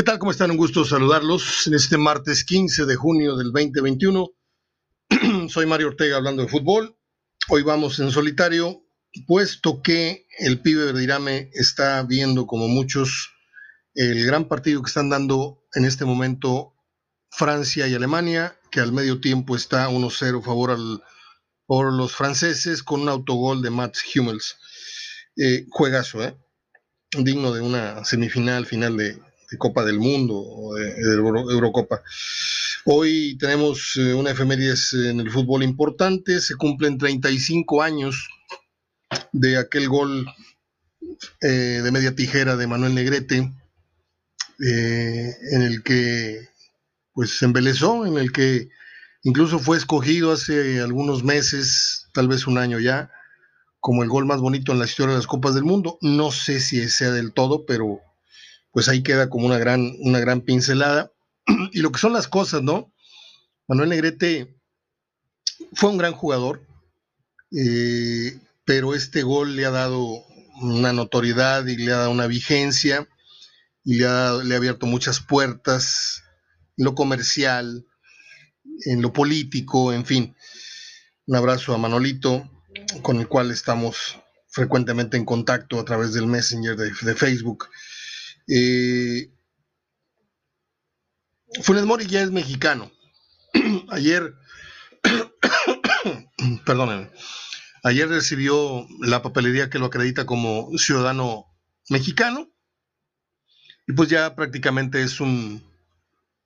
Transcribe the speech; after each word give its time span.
¿Qué 0.00 0.04
tal? 0.04 0.18
¿Cómo 0.18 0.30
están? 0.30 0.50
Un 0.50 0.56
gusto 0.56 0.82
saludarlos 0.86 1.66
en 1.66 1.74
este 1.74 1.98
martes 1.98 2.46
15 2.46 2.86
de 2.86 2.96
junio 2.96 3.36
del 3.36 3.52
2021. 3.52 4.30
Soy 5.50 5.66
Mario 5.66 5.88
Ortega 5.88 6.16
hablando 6.16 6.40
de 6.40 6.48
fútbol. 6.48 6.96
Hoy 7.50 7.62
vamos 7.64 7.98
en 7.98 8.10
solitario, 8.10 8.82
puesto 9.26 9.82
que 9.82 10.26
el 10.38 10.62
pibe 10.62 10.86
Verdirame 10.86 11.50
está 11.52 12.02
viendo, 12.02 12.46
como 12.46 12.66
muchos, 12.66 13.34
el 13.92 14.24
gran 14.24 14.48
partido 14.48 14.80
que 14.80 14.88
están 14.88 15.10
dando 15.10 15.66
en 15.74 15.84
este 15.84 16.06
momento 16.06 16.72
Francia 17.30 17.86
y 17.86 17.92
Alemania, 17.92 18.58
que 18.70 18.80
al 18.80 18.92
medio 18.92 19.20
tiempo 19.20 19.54
está 19.54 19.90
1-0 19.90 20.42
favor 20.42 20.70
al, 20.70 21.02
por 21.66 21.92
los 21.92 22.16
franceses 22.16 22.82
con 22.82 23.02
un 23.02 23.10
autogol 23.10 23.60
de 23.60 23.68
Mats 23.68 24.02
Hummels. 24.16 24.56
Eh, 25.36 25.66
juegazo, 25.68 26.24
¿eh? 26.24 26.38
digno 27.18 27.52
de 27.52 27.60
una 27.60 28.02
semifinal, 28.06 28.64
final 28.64 28.96
de, 28.96 29.20
Copa 29.58 29.84
del 29.84 29.98
Mundo 29.98 30.36
o 30.36 30.74
de, 30.74 30.94
Eurocopa. 31.14 32.02
Hoy 32.84 33.36
tenemos 33.38 33.96
eh, 33.96 34.14
una 34.14 34.30
efemérides 34.30 34.94
en 34.94 35.20
el 35.20 35.30
fútbol 35.30 35.62
importante, 35.62 36.40
se 36.40 36.54
cumplen 36.54 36.98
35 36.98 37.82
años 37.82 38.28
de 39.32 39.58
aquel 39.58 39.88
gol 39.88 40.26
eh, 41.42 41.80
de 41.82 41.90
media 41.92 42.14
tijera 42.14 42.56
de 42.56 42.66
Manuel 42.66 42.94
Negrete, 42.94 43.52
eh, 44.66 45.36
en 45.52 45.62
el 45.62 45.82
que 45.82 46.48
pues 47.12 47.38
se 47.38 47.44
embelezó, 47.44 48.06
en 48.06 48.18
el 48.18 48.32
que 48.32 48.70
incluso 49.22 49.58
fue 49.58 49.76
escogido 49.76 50.32
hace 50.32 50.80
algunos 50.80 51.24
meses, 51.24 52.08
tal 52.14 52.28
vez 52.28 52.46
un 52.46 52.56
año 52.56 52.78
ya, 52.78 53.10
como 53.80 54.02
el 54.02 54.08
gol 54.08 54.26
más 54.26 54.40
bonito 54.40 54.72
en 54.72 54.78
la 54.78 54.84
historia 54.84 55.12
de 55.12 55.18
las 55.18 55.26
Copas 55.26 55.54
del 55.54 55.64
Mundo. 55.64 55.98
No 56.00 56.30
sé 56.30 56.60
si 56.60 56.88
sea 56.88 57.10
del 57.10 57.32
todo, 57.32 57.66
pero 57.66 58.00
pues 58.72 58.88
ahí 58.88 59.02
queda 59.02 59.28
como 59.28 59.46
una 59.46 59.58
gran, 59.58 59.92
una 60.00 60.20
gran 60.20 60.42
pincelada. 60.42 61.12
y 61.72 61.80
lo 61.80 61.92
que 61.92 61.98
son 61.98 62.12
las 62.12 62.28
cosas, 62.28 62.62
¿no? 62.62 62.92
Manuel 63.68 63.90
Negrete 63.90 64.56
fue 65.72 65.90
un 65.90 65.98
gran 65.98 66.12
jugador, 66.12 66.66
eh, 67.52 68.38
pero 68.64 68.94
este 68.94 69.22
gol 69.22 69.56
le 69.56 69.66
ha 69.66 69.70
dado 69.70 70.24
una 70.62 70.92
notoriedad 70.92 71.66
y 71.66 71.76
le 71.76 71.92
ha 71.92 71.98
dado 71.98 72.10
una 72.10 72.26
vigencia 72.26 73.08
y 73.84 73.96
le 73.96 74.06
ha, 74.06 74.32
le 74.44 74.54
ha 74.54 74.58
abierto 74.58 74.86
muchas 74.86 75.20
puertas 75.20 76.22
en 76.76 76.84
lo 76.84 76.94
comercial, 76.94 77.86
en 78.86 79.02
lo 79.02 79.12
político, 79.12 79.92
en 79.92 80.04
fin. 80.04 80.36
Un 81.26 81.36
abrazo 81.36 81.74
a 81.74 81.78
Manolito, 81.78 82.50
con 83.02 83.20
el 83.20 83.28
cual 83.28 83.50
estamos 83.50 84.18
frecuentemente 84.48 85.16
en 85.16 85.24
contacto 85.24 85.78
a 85.78 85.84
través 85.84 86.12
del 86.12 86.26
Messenger 86.26 86.76
de, 86.76 87.14
Facebook. 87.14 87.68
Eh, 88.48 89.30
Funes 91.62 91.84
Mori 91.84 92.06
ya 92.06 92.22
es 92.22 92.30
mexicano. 92.30 92.90
ayer, 93.90 94.34
perdónenme, 96.64 97.10
ayer 97.82 98.08
recibió 98.08 98.86
la 99.00 99.22
papelería 99.22 99.70
que 99.70 99.78
lo 99.78 99.86
acredita 99.86 100.26
como 100.26 100.70
ciudadano 100.78 101.46
mexicano. 101.88 102.48
Y 103.86 103.92
pues 103.92 104.08
ya 104.08 104.36
prácticamente 104.36 105.02
es 105.02 105.20
un, 105.20 105.64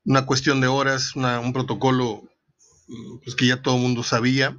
una 0.04 0.24
cuestión 0.24 0.60
de 0.60 0.68
horas, 0.68 1.14
un 1.14 1.52
protocolo 1.52 2.22
pues 3.22 3.34
que 3.34 3.46
ya 3.46 3.62
todo 3.62 3.76
el 3.76 3.82
mundo 3.82 4.02
sabía 4.02 4.56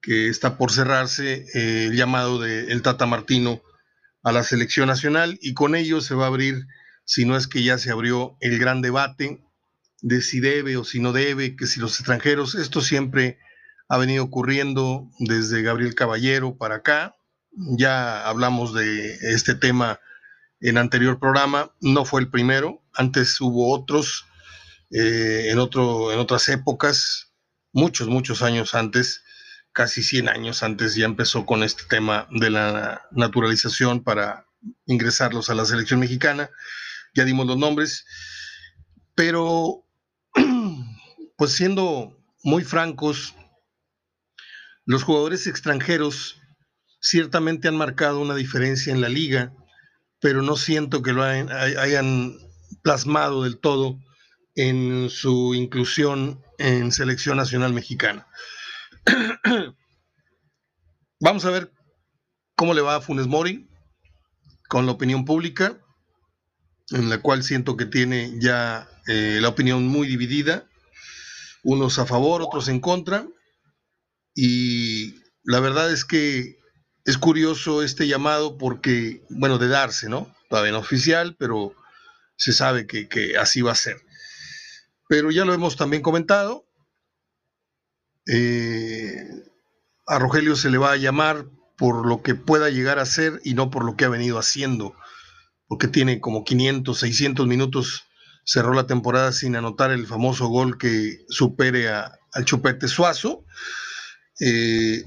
que 0.00 0.28
está 0.28 0.58
por 0.58 0.70
cerrarse 0.70 1.46
eh, 1.54 1.86
el 1.86 1.96
llamado 1.96 2.38
de 2.38 2.72
el 2.72 2.82
Tata 2.82 3.06
Martino 3.06 3.62
a 4.24 4.32
la 4.32 4.42
selección 4.42 4.88
nacional 4.88 5.38
y 5.40 5.54
con 5.54 5.74
ello 5.76 6.00
se 6.00 6.14
va 6.14 6.24
a 6.24 6.28
abrir, 6.28 6.66
si 7.04 7.24
no 7.26 7.36
es 7.36 7.46
que 7.46 7.62
ya 7.62 7.78
se 7.78 7.90
abrió 7.90 8.36
el 8.40 8.58
gran 8.58 8.82
debate 8.82 9.44
de 10.00 10.22
si 10.22 10.40
debe 10.40 10.76
o 10.76 10.84
si 10.84 11.00
no 11.00 11.12
debe, 11.12 11.56
que 11.56 11.66
si 11.66 11.78
los 11.78 11.98
extranjeros, 12.00 12.54
esto 12.54 12.80
siempre 12.80 13.38
ha 13.88 13.98
venido 13.98 14.24
ocurriendo 14.24 15.10
desde 15.18 15.62
Gabriel 15.62 15.94
Caballero 15.94 16.56
para 16.56 16.76
acá, 16.76 17.16
ya 17.52 18.26
hablamos 18.26 18.74
de 18.74 19.14
este 19.32 19.54
tema 19.54 20.00
en 20.60 20.78
anterior 20.78 21.18
programa, 21.18 21.72
no 21.80 22.04
fue 22.04 22.22
el 22.22 22.30
primero, 22.30 22.82
antes 22.94 23.40
hubo 23.40 23.72
otros 23.74 24.24
eh, 24.90 25.48
en, 25.50 25.58
otro, 25.58 26.12
en 26.12 26.18
otras 26.18 26.48
épocas, 26.48 27.32
muchos, 27.72 28.08
muchos 28.08 28.42
años 28.42 28.74
antes, 28.74 29.23
casi 29.74 30.02
100 30.02 30.28
años 30.30 30.62
antes 30.62 30.94
ya 30.94 31.04
empezó 31.04 31.44
con 31.44 31.62
este 31.62 31.82
tema 31.84 32.26
de 32.30 32.48
la 32.48 33.02
naturalización 33.10 34.02
para 34.02 34.46
ingresarlos 34.86 35.50
a 35.50 35.54
la 35.54 35.66
selección 35.66 36.00
mexicana. 36.00 36.48
Ya 37.14 37.24
dimos 37.24 37.46
los 37.46 37.58
nombres, 37.58 38.06
pero 39.14 39.84
pues 41.36 41.52
siendo 41.52 42.16
muy 42.42 42.64
francos, 42.64 43.34
los 44.86 45.02
jugadores 45.02 45.46
extranjeros 45.46 46.40
ciertamente 47.00 47.68
han 47.68 47.76
marcado 47.76 48.20
una 48.20 48.34
diferencia 48.34 48.92
en 48.92 49.00
la 49.00 49.08
liga, 49.08 49.52
pero 50.20 50.40
no 50.40 50.56
siento 50.56 51.02
que 51.02 51.12
lo 51.12 51.22
hayan, 51.22 52.38
plasmado 52.82 53.44
del 53.44 53.58
todo 53.58 53.98
en 54.54 55.10
su 55.10 55.54
inclusión 55.54 56.42
en 56.58 56.92
selección 56.92 57.38
nacional 57.38 57.72
mexicana. 57.72 58.26
Vamos 61.20 61.44
a 61.44 61.50
ver 61.50 61.72
cómo 62.56 62.74
le 62.74 62.80
va 62.80 62.96
a 62.96 63.00
Funes 63.00 63.26
Mori 63.26 63.68
con 64.68 64.86
la 64.86 64.92
opinión 64.92 65.24
pública, 65.24 65.78
en 66.90 67.08
la 67.08 67.20
cual 67.20 67.42
siento 67.42 67.76
que 67.76 67.86
tiene 67.86 68.34
ya 68.40 68.88
eh, 69.06 69.38
la 69.40 69.48
opinión 69.48 69.86
muy 69.86 70.08
dividida, 70.08 70.66
unos 71.62 71.98
a 71.98 72.06
favor, 72.06 72.42
otros 72.42 72.68
en 72.68 72.80
contra, 72.80 73.26
y 74.34 75.14
la 75.44 75.60
verdad 75.60 75.92
es 75.92 76.04
que 76.04 76.58
es 77.04 77.18
curioso 77.18 77.82
este 77.82 78.06
llamado 78.08 78.56
porque, 78.56 79.22
bueno, 79.28 79.58
de 79.58 79.68
darse, 79.68 80.08
¿no? 80.08 80.34
Todavía 80.48 80.72
no 80.72 80.78
oficial, 80.78 81.36
pero 81.38 81.74
se 82.36 82.52
sabe 82.52 82.86
que, 82.86 83.08
que 83.08 83.36
así 83.36 83.60
va 83.60 83.72
a 83.72 83.76
ser. 83.76 84.00
Pero 85.08 85.30
ya 85.30 85.44
lo 85.44 85.52
hemos 85.52 85.76
también 85.76 86.02
comentado, 86.02 86.66
eh, 88.26 89.26
a 90.06 90.18
Rogelio 90.18 90.56
se 90.56 90.70
le 90.70 90.78
va 90.78 90.92
a 90.92 90.96
llamar 90.96 91.46
por 91.76 92.06
lo 92.06 92.22
que 92.22 92.34
pueda 92.34 92.70
llegar 92.70 92.98
a 92.98 93.06
ser 93.06 93.40
y 93.44 93.54
no 93.54 93.70
por 93.70 93.84
lo 93.84 93.96
que 93.96 94.04
ha 94.04 94.08
venido 94.08 94.38
haciendo, 94.38 94.94
porque 95.66 95.88
tiene 95.88 96.20
como 96.20 96.44
500, 96.44 96.98
600 96.98 97.46
minutos, 97.46 98.04
cerró 98.44 98.74
la 98.74 98.86
temporada 98.86 99.32
sin 99.32 99.56
anotar 99.56 99.90
el 99.90 100.06
famoso 100.06 100.46
gol 100.48 100.78
que 100.78 101.24
supere 101.28 101.88
al 101.88 102.44
Chupete 102.44 102.88
Suazo. 102.88 103.44
Eh, 104.40 105.04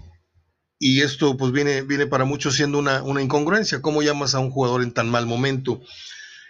y 0.80 1.02
esto 1.02 1.38
pues 1.38 1.52
viene, 1.52 1.82
viene 1.82 2.06
para 2.06 2.26
muchos 2.26 2.56
siendo 2.56 2.78
una, 2.78 3.02
una, 3.04 3.22
incongruencia. 3.22 3.82
¿Cómo 3.82 4.02
llamas 4.02 4.36
a 4.36 4.40
un 4.40 4.52
jugador 4.52 4.84
en 4.84 4.94
tan 4.94 5.10
mal 5.10 5.26
momento? 5.26 5.82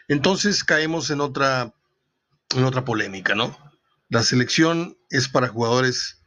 Entonces 0.07 0.63
caemos 0.63 1.09
en 1.09 1.21
otra, 1.21 1.73
en 2.55 2.63
otra 2.63 2.85
polémica, 2.85 3.35
¿no? 3.35 3.57
La 4.09 4.23
selección 4.23 4.97
es 5.09 5.27
para 5.27 5.47
jugadores 5.47 6.21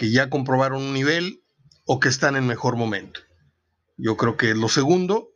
que 0.00 0.10
ya 0.10 0.30
comprobaron 0.30 0.80
un 0.80 0.94
nivel 0.94 1.42
o 1.84 2.00
que 2.00 2.08
están 2.08 2.34
en 2.34 2.46
mejor 2.46 2.74
momento. 2.74 3.20
Yo 3.98 4.16
creo 4.16 4.38
que 4.38 4.54
lo 4.54 4.70
segundo, 4.70 5.28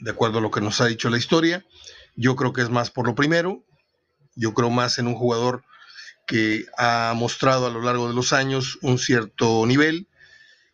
de 0.00 0.10
acuerdo 0.10 0.38
a 0.38 0.40
lo 0.40 0.50
que 0.50 0.62
nos 0.62 0.80
ha 0.80 0.86
dicho 0.86 1.10
la 1.10 1.18
historia, 1.18 1.66
yo 2.16 2.34
creo 2.34 2.54
que 2.54 2.62
es 2.62 2.70
más 2.70 2.90
por 2.90 3.06
lo 3.06 3.14
primero, 3.14 3.62
yo 4.36 4.54
creo 4.54 4.70
más 4.70 4.96
en 4.96 5.06
un 5.06 5.16
jugador 5.16 5.64
que 6.26 6.64
ha 6.78 7.12
mostrado 7.14 7.66
a 7.66 7.70
lo 7.70 7.82
largo 7.82 8.08
de 8.08 8.14
los 8.14 8.32
años 8.32 8.78
un 8.80 8.96
cierto 8.96 9.66
nivel 9.66 10.08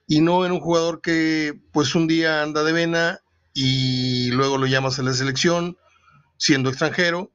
y 0.07 0.21
no 0.21 0.47
en 0.47 0.53
un 0.53 0.61
jugador 0.61 1.01
que 1.01 1.61
pues 1.73 1.97
un 1.97 2.07
día 2.07 2.43
anda 2.43 2.63
de 2.63 2.73
vena 2.73 3.19
y 3.53 4.31
luego 4.31 4.57
lo 4.57 4.67
llamas 4.67 5.01
a 5.01 5.03
la 5.03 5.15
selección 5.15 5.77
siendo 6.37 6.71
extranjero 6.71 7.33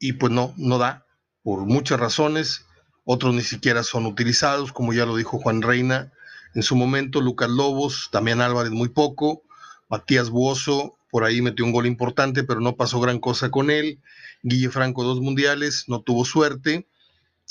y 0.00 0.14
pues 0.14 0.32
no, 0.32 0.52
no 0.56 0.78
da 0.78 1.06
por 1.44 1.60
muchas 1.60 2.00
razones 2.00 2.66
otros 3.12 3.34
ni 3.34 3.42
siquiera 3.42 3.82
son 3.82 4.06
utilizados, 4.06 4.72
como 4.72 4.92
ya 4.92 5.04
lo 5.04 5.16
dijo 5.16 5.40
Juan 5.40 5.62
Reina 5.62 6.12
en 6.54 6.62
su 6.62 6.76
momento, 6.76 7.20
Lucas 7.20 7.50
Lobos, 7.50 8.08
también 8.12 8.40
Álvarez 8.40 8.70
muy 8.70 8.88
poco, 8.88 9.42
Matías 9.88 10.30
Buoso, 10.30 10.96
por 11.10 11.24
ahí 11.24 11.42
metió 11.42 11.64
un 11.64 11.72
gol 11.72 11.86
importante, 11.86 12.44
pero 12.44 12.60
no 12.60 12.76
pasó 12.76 13.00
gran 13.00 13.18
cosa 13.18 13.50
con 13.50 13.68
él, 13.68 14.00
Guille 14.44 14.70
Franco 14.70 15.02
dos 15.02 15.20
mundiales, 15.20 15.86
no 15.88 16.02
tuvo 16.02 16.24
suerte, 16.24 16.86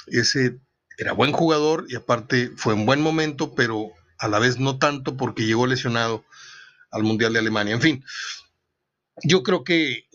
ese 0.07 0.61
era 0.97 1.11
buen 1.11 1.33
jugador 1.33 1.87
y 1.89 1.95
aparte 1.95 2.51
fue 2.55 2.73
en 2.73 2.85
buen 2.85 3.01
momento, 3.01 3.53
pero 3.53 3.89
a 4.17 4.29
la 4.29 4.39
vez 4.39 4.59
no 4.59 4.77
tanto 4.77 5.17
porque 5.17 5.45
llegó 5.45 5.67
lesionado 5.67 6.23
al 6.89 7.03
Mundial 7.03 7.33
de 7.33 7.39
Alemania. 7.39 7.73
En 7.73 7.81
fin, 7.81 8.05
yo 9.23 9.43
creo 9.43 9.65
que 9.65 10.07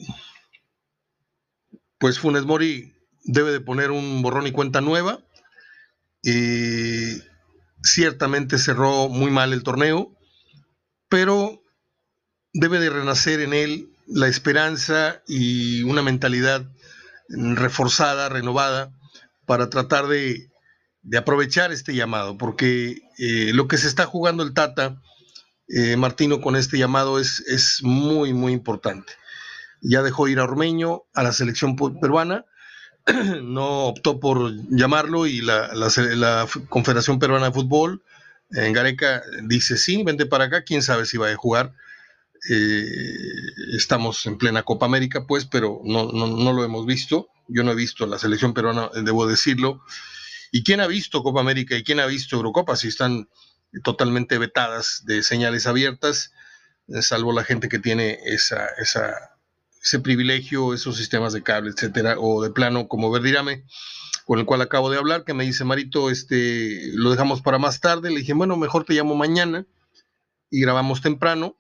pues 1.99 2.19
Funes 2.19 2.47
Mori 2.47 2.95
debe 3.25 3.51
de 3.53 3.61
poner 3.61 3.91
un 3.91 4.23
borrón 4.23 4.47
y 4.47 4.53
cuenta 4.53 4.81
nueva. 4.81 5.24
Ciertamente 7.83 8.59
cerró 8.59 9.09
muy 9.09 9.31
mal 9.31 9.53
el 9.53 9.63
torneo, 9.63 10.17
pero 11.09 11.63
debe 12.53 12.79
de 12.79 12.91
renacer 12.91 13.41
en 13.41 13.53
él 13.53 13.91
la 14.07 14.29
esperanza 14.29 15.23
y 15.27 15.83
una 15.83 16.03
mentalidad 16.03 16.67
reforzada, 17.29 18.29
renovada, 18.29 18.93
para 19.47 19.71
tratar 19.71 20.07
de, 20.07 20.51
aprovechar 21.17 21.73
este 21.73 21.95
llamado, 21.95 22.39
porque 22.39 23.03
eh, 23.19 23.53
lo 23.53 23.69
que 23.69 23.79
se 23.79 23.89
está 23.89 24.07
jugando 24.07 24.43
el 24.43 24.55
Tata, 24.55 25.01
eh, 25.69 25.97
Martino, 25.97 26.41
con 26.41 26.57
este 26.57 26.79
llamado 26.79 27.19
es, 27.19 27.41
es 27.41 27.81
muy, 27.83 28.33
muy 28.33 28.53
importante. 28.53 29.13
Ya 29.83 30.03
dejó 30.03 30.29
ir 30.29 30.39
a 30.39 30.45
Ormeño 30.45 31.03
a 31.15 31.23
la 31.23 31.33
selección 31.33 31.77
peruana, 31.77 32.47
no 33.43 33.87
optó 33.87 34.19
por 34.19 34.53
llamarlo 34.71 35.27
y 35.27 35.41
la, 35.41 35.75
la, 35.75 36.49
Confederación 36.69 37.19
Peruana 37.19 37.47
de 37.47 37.53
Fútbol 37.53 38.03
en 38.51 38.73
Gareca 38.73 39.23
dice 39.43 39.77
sí, 39.77 40.03
vente 40.05 40.27
para 40.27 40.45
acá, 40.45 40.63
quién 40.63 40.83
sabe 40.83 41.07
si 41.07 41.17
va 41.17 41.31
a 41.31 41.37
jugar. 41.37 41.75
Eh, 42.51 42.85
estamos 43.77 44.25
en 44.27 44.37
plena 44.39 44.63
Copa 44.63 44.87
América, 44.87 45.27
pues, 45.27 45.47
pero 45.47 45.81
no, 45.85 46.13
no, 46.13 46.53
lo 46.53 46.65
hemos 46.65 46.87
visto. 46.87 47.29
Yo 47.49 47.65
no 47.65 47.73
he 47.73 47.75
visto 47.75 48.07
la 48.07 48.19
selección 48.19 48.55
peruana, 48.55 48.91
debo 49.03 49.27
decirlo. 49.27 49.83
¿Y 50.53 50.63
quién 50.63 50.81
ha 50.81 50.87
visto 50.87 51.23
Copa 51.23 51.41
América 51.41 51.77
y 51.77 51.83
quién 51.83 52.01
ha 52.01 52.07
visto 52.07 52.37
Eurocopa? 52.37 52.77
Si 52.77 52.89
están 52.89 53.29
totalmente 53.83 54.39
vetadas 54.39 55.03
de 55.05 55.23
señales 55.23 55.67
abiertas, 55.67 56.33
eh, 56.89 57.03
salvo 57.03 57.33
la 57.33 57.45
gente 57.45 57.69
que 57.69 57.79
tiene 57.79 58.19
esa, 58.25 58.67
esa 58.79 59.34
ese 59.85 60.01
privilegio, 60.01 60.73
esos 60.73 60.97
sistemas 60.97 61.35
de 61.35 61.43
cable, 61.43 61.71
etcétera, 61.71 62.17
o 62.19 62.43
de 62.43 62.51
plano 62.51 62.89
como 62.89 63.11
Verdirame, 63.11 63.65
con 64.25 64.39
el 64.39 64.47
cual 64.47 64.63
acabo 64.63 64.91
de 64.91 64.97
hablar, 64.97 65.25
que 65.25 65.35
me 65.35 65.45
dice, 65.45 65.65
Marito, 65.65 66.11
este, 66.11 66.91
lo 66.95 67.11
dejamos 67.11 67.43
para 67.43 67.59
más 67.59 67.81
tarde. 67.81 68.11
Le 68.11 68.21
dije, 68.21 68.33
bueno, 68.33 68.57
mejor 68.57 68.85
te 68.85 68.95
llamo 68.95 69.15
mañana 69.15 69.67
y 70.51 70.63
grabamos 70.63 71.03
temprano 71.03 71.59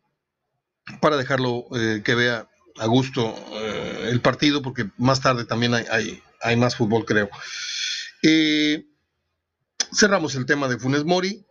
para 1.02 1.18
dejarlo 1.18 1.66
eh, 1.76 2.00
que 2.02 2.14
vea 2.14 2.48
a 2.78 2.86
gusto 2.86 3.34
eh, 3.52 4.08
el 4.10 4.22
partido, 4.22 4.62
porque 4.62 4.88
más 4.96 5.20
tarde 5.20 5.44
también 5.44 5.74
hay, 5.74 6.22
hay, 6.40 6.56
más 6.56 6.76
fútbol, 6.76 7.04
creo. 7.04 7.28
Eh, 8.22 8.86
cerramos 9.94 10.34
el 10.34 10.46
tema 10.46 10.66
de 10.68 10.78
Funes 10.78 11.04
Mori 11.04 11.44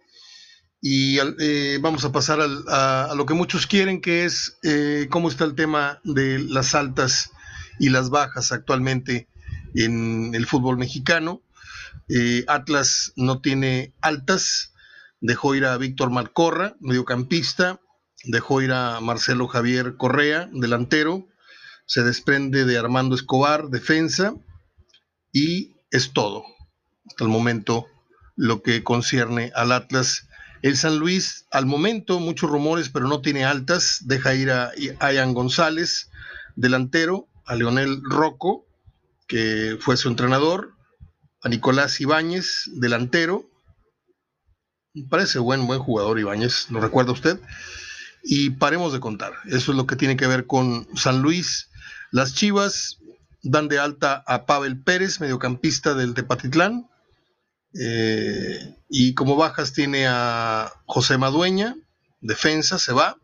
y 0.86 1.18
eh, 1.40 1.80
vamos 1.82 2.04
a 2.04 2.12
pasar 2.12 2.42
a, 2.42 3.14
lo 3.16 3.26
que 3.26 3.34
muchos 3.34 3.68
quieren, 3.68 4.02
que 4.02 4.26
es 4.26 4.58
eh, 4.64 5.08
cómo 5.10 5.30
está 5.30 5.46
el 5.46 5.56
tema 5.56 6.02
de 6.04 6.40
las 6.40 6.76
altas 6.76 7.32
y 7.80 7.88
las 7.88 8.10
bajas 8.10 8.52
actualmente 8.52 9.30
en 9.76 10.36
el 10.36 10.46
fútbol 10.46 10.78
mexicano. 10.78 11.42
Eh, 12.10 12.44
Atlas 12.50 13.14
no 13.16 13.40
tiene 13.40 13.94
altas, 14.02 14.74
dejó 15.22 15.56
ir 15.56 15.64
a 15.64 15.78
Víctor 15.78 16.10
Malcorra, 16.10 16.76
mediocampista, 16.82 17.80
dejó 18.26 18.62
ir 18.62 18.74
a 18.74 19.00
Marcelo 19.00 19.48
Javier 19.48 19.96
Correa, 19.96 20.50
delantero, 20.52 21.30
se 21.86 22.04
desprende 22.04 22.66
de 22.66 22.78
Armando 22.78 23.16
Escobar, 23.16 23.70
defensa, 23.70 24.36
y 25.32 25.78
es 25.92 26.12
todo. 26.12 26.44
Hasta 27.08 27.24
el 27.24 27.30
momento 27.30 27.88
lo 28.36 28.62
que 28.62 28.84
concierne 28.84 29.54
al 29.56 29.72
Atlas 29.72 30.28
el 30.64 30.78
San 30.78 30.98
Luis, 30.98 31.46
al 31.52 31.68
momento, 31.68 32.20
muchos 32.20 32.50
rumores, 32.50 32.90
pero 32.90 33.08
no 33.08 33.22
tiene 33.22 33.46
altas. 33.46 34.00
Deja 34.06 34.34
ir 34.34 34.50
a 34.50 34.72
Ian 35.12 35.34
González, 35.34 36.10
delantero, 36.56 37.28
a 37.46 37.56
Leonel 37.56 38.02
Rocco, 38.02 38.66
que 39.28 39.78
fue 39.80 39.98
su 39.98 40.08
entrenador, 40.08 40.74
a 41.42 41.50
Nicolás 41.50 42.00
Ibáñez, 42.00 42.70
delantero. 42.76 43.50
parece 45.10 45.40
buen, 45.40 45.68
buen 45.68 45.80
jugador 45.80 46.18
Ibáñez, 46.18 46.72
¿lo 46.72 46.80
recuerda 46.80 47.12
usted? 47.12 47.40
Y 48.24 48.52
paremos 48.52 48.94
de 48.94 49.02
contar. 49.02 49.34
Eso 49.46 49.72
es 49.72 49.78
lo 49.78 49.86
que 49.86 49.98
tiene 49.98 50.16
que 50.16 50.28
ver 50.28 50.48
con 50.48 50.88
San 50.96 51.22
Luis. 51.22 51.70
Las 52.12 52.34
Chivas 52.36 53.00
dan 53.42 53.68
de 53.68 53.80
alta 53.80 54.24
a 54.26 54.46
Pavel 54.46 54.82
Pérez, 54.82 55.20
mediocampista 55.20 55.94
del 55.94 56.14
Tepatitlán. 56.14 56.88
Eh, 57.80 58.76
y 58.90 59.14
como 59.14 59.36
bajas 59.36 59.74
tiene 59.74 60.06
a 60.08 60.72
José 60.86 61.18
Madueña, 61.18 61.76
defensa, 62.22 62.78
se 62.80 62.94
va, 62.94 63.18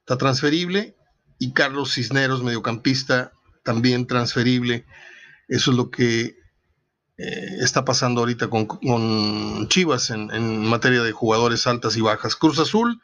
está 0.00 0.16
transferible, 0.16 0.96
y 1.38 1.52
Carlos 1.52 1.94
Cisneros, 1.94 2.42
mediocampista, 2.42 3.32
también 3.64 4.06
transferible. 4.06 4.86
Eso 5.48 5.70
es 5.72 5.76
lo 5.76 5.90
que 5.90 6.36
eh, 7.16 7.56
está 7.60 7.84
pasando 7.84 8.20
ahorita 8.20 8.48
con, 8.48 9.68
Chivas 9.68 10.10
en, 10.10 10.30
en, 10.30 10.64
materia 10.64 11.02
de 11.02 11.12
jugadores 11.12 11.66
altas 11.66 11.96
y 11.96 12.00
bajas. 12.00 12.36
Cruz 12.36 12.58
Azul 12.58 13.00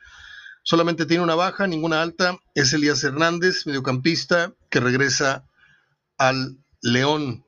solamente 0.63 1.07
tiene 1.07 1.23
una 1.23 1.35
baja, 1.35 1.67
ninguna 1.67 2.03
alta. 2.03 2.39
Es 2.55 2.73
Elías 2.73 3.03
Hernández, 3.05 3.67
mediocampista, 3.67 4.53
que 4.71 4.81
regresa 4.81 5.45
al 6.19 6.59
León. 6.81 7.45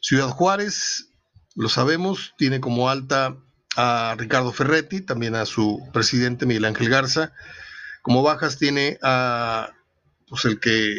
Ciudad 0.00 0.28
Juárez 0.28 1.08
lo 1.54 1.68
sabemos, 1.68 2.34
tiene 2.36 2.60
como 2.60 2.90
alta 2.90 3.36
a 3.76 4.14
Ricardo 4.18 4.52
Ferretti, 4.52 5.00
también 5.00 5.34
a 5.34 5.46
su 5.46 5.80
presidente 5.92 6.46
Miguel 6.46 6.64
Ángel 6.64 6.88
Garza. 6.88 7.32
Como 8.02 8.22
bajas 8.22 8.58
tiene 8.58 8.98
a 9.02 9.70
pues, 10.28 10.44
el 10.44 10.60
que 10.60 10.96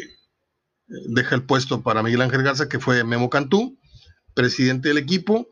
deja 0.86 1.34
el 1.34 1.44
puesto 1.44 1.82
para 1.82 2.02
Miguel 2.02 2.22
Ángel 2.22 2.42
Garza, 2.42 2.68
que 2.68 2.78
fue 2.78 3.04
Memo 3.04 3.30
Cantú, 3.30 3.78
presidente 4.34 4.88
del 4.88 4.98
equipo. 4.98 5.48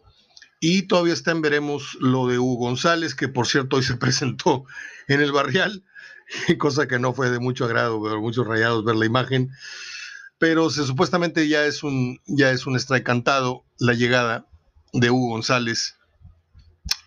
Y 0.60 0.82
todavía 0.82 1.12
está 1.12 1.30
en 1.30 1.42
veremos 1.42 1.96
lo 2.00 2.26
de 2.26 2.38
Hugo 2.38 2.66
González, 2.66 3.14
que 3.14 3.28
por 3.28 3.46
cierto 3.46 3.76
hoy 3.76 3.82
se 3.82 3.96
presentó 3.98 4.64
en 5.08 5.20
el 5.20 5.32
barrial, 5.32 5.84
cosa 6.58 6.88
que 6.88 6.98
no 6.98 7.12
fue 7.12 7.30
de 7.30 7.38
mucho 7.38 7.66
agrado, 7.66 8.02
pero 8.02 8.20
muchos 8.20 8.46
rayados 8.46 8.84
ver 8.84 8.96
la 8.96 9.06
imagen. 9.06 9.50
Pero 10.38 10.70
se, 10.70 10.84
supuestamente 10.84 11.46
ya 11.46 11.64
es 11.64 11.82
un 11.82 12.20
ya 12.26 12.50
es 12.50 12.66
un 12.66 12.76
strike 12.76 13.04
cantado 13.04 13.64
la 13.78 13.92
llegada 13.92 14.46
de 14.94 15.10
Hugo 15.10 15.30
González 15.30 15.96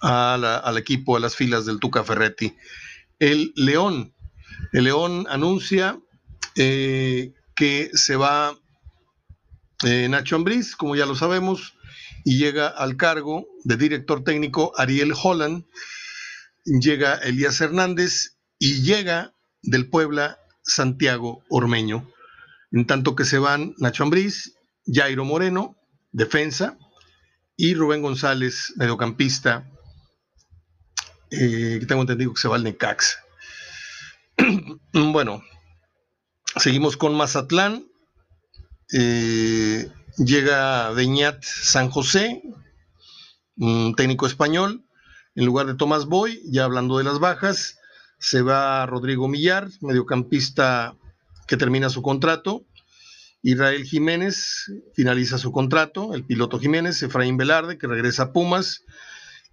al 0.02 0.78
equipo, 0.78 1.18
a 1.18 1.20
las 1.20 1.36
filas 1.36 1.66
del 1.66 1.80
Tuca 1.80 2.04
Ferretti. 2.04 2.56
El 3.20 3.52
León, 3.56 4.14
el 4.74 4.84
León 4.84 5.26
anuncia 5.30 6.00
eh, 6.56 7.34
que 7.56 7.90
se 7.94 8.16
va 8.16 8.56
eh, 9.84 10.08
Nacho 10.10 10.36
Ambriz, 10.36 10.76
como 10.76 10.96
ya 10.96 11.06
lo 11.06 11.16
sabemos, 11.16 11.74
y 12.24 12.38
llega 12.38 12.68
al 12.68 12.98
cargo 12.98 13.48
de 13.64 13.78
director 13.78 14.24
técnico 14.24 14.74
Ariel 14.78 15.14
Holland, 15.22 15.66
llega 16.66 17.16
Elías 17.16 17.60
Hernández 17.62 18.38
y 18.60 18.82
llega 18.82 19.34
del 19.62 19.90
Puebla 19.90 20.40
Santiago 20.64 21.44
Ormeño. 21.50 22.12
En 22.72 22.86
tanto 22.86 23.16
que 23.16 23.24
se 23.24 23.40
van 23.40 23.74
Nacho 23.78 24.04
Ambriz, 24.04 24.56
Jairo 24.86 25.24
Moreno, 25.24 25.78
defensa, 26.12 26.78
y 27.58 27.74
Rubén 27.74 28.04
González, 28.04 28.74
mediocampista, 28.78 29.68
eh, 31.32 31.78
que 31.80 31.86
tengo 31.88 32.02
entendido 32.02 32.34
que 32.34 32.40
se 32.40 32.48
va 32.48 32.56
al 32.56 32.64
Necax. 32.64 33.18
bueno, 34.94 35.44
seguimos 36.56 36.96
con 36.96 37.16
Mazatlán. 37.16 37.86
Eh, 38.94 39.92
llega 40.18 40.92
Beñat 40.92 41.44
San 41.44 41.90
José, 41.90 42.44
un 43.58 43.96
técnico 43.96 44.28
español, 44.28 44.86
en 45.36 45.46
lugar 45.46 45.66
de 45.66 45.76
Tomás 45.76 46.06
Boy, 46.06 46.42
ya 46.46 46.64
hablando 46.64 47.00
de 47.00 47.04
las 47.04 47.20
bajas, 47.20 47.80
se 48.20 48.44
va 48.44 48.86
Rodrigo 48.86 49.28
Millar, 49.28 49.68
mediocampista 49.82 50.96
que 51.48 51.58
termina 51.58 51.90
su 51.90 52.02
contrato, 52.02 52.66
Israel 53.42 53.84
Jiménez 53.86 54.66
finaliza 54.94 55.38
su 55.38 55.52
contrato, 55.52 56.14
el 56.14 56.26
piloto 56.26 56.60
Jiménez, 56.60 57.02
Efraín 57.04 57.38
Velarde, 57.38 57.78
que 57.78 57.88
regresa 57.88 58.24
a 58.24 58.34
Pumas, 58.34 58.84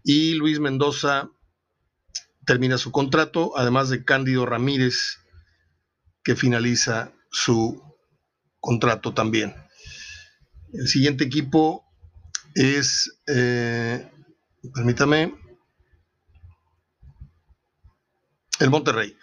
y 0.03 0.35
Luis 0.35 0.61
Mendoza 0.61 1.31
termina 2.47 2.79
su 2.79 2.93
contrato, 2.93 3.57
además 3.57 3.89
de 3.89 4.05
Cándido 4.05 4.47
Ramírez, 4.47 5.19
que 6.23 6.37
finaliza 6.37 7.13
su 7.31 7.83
contrato 8.61 9.13
también. 9.13 9.55
El 10.73 10.89
siguiente 10.89 11.25
equipo 11.25 11.85
es, 12.55 13.21
eh, 13.27 14.11
permítame, 14.75 15.35
el 18.61 18.71
Monterrey. 18.71 19.17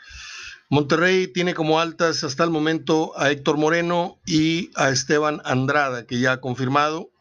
Monterrey 0.72 1.28
tiene 1.28 1.54
como 1.54 1.82
altas 1.82 2.24
hasta 2.24 2.46
el 2.46 2.50
momento 2.50 3.12
a 3.20 3.30
Héctor 3.30 3.58
Moreno 3.58 4.22
y 4.26 4.72
a 4.76 4.90
Esteban 4.90 5.42
Andrada, 5.44 6.06
que 6.08 6.22
ya 6.22 6.32
ha 6.32 6.40
confirmado. 6.40 7.12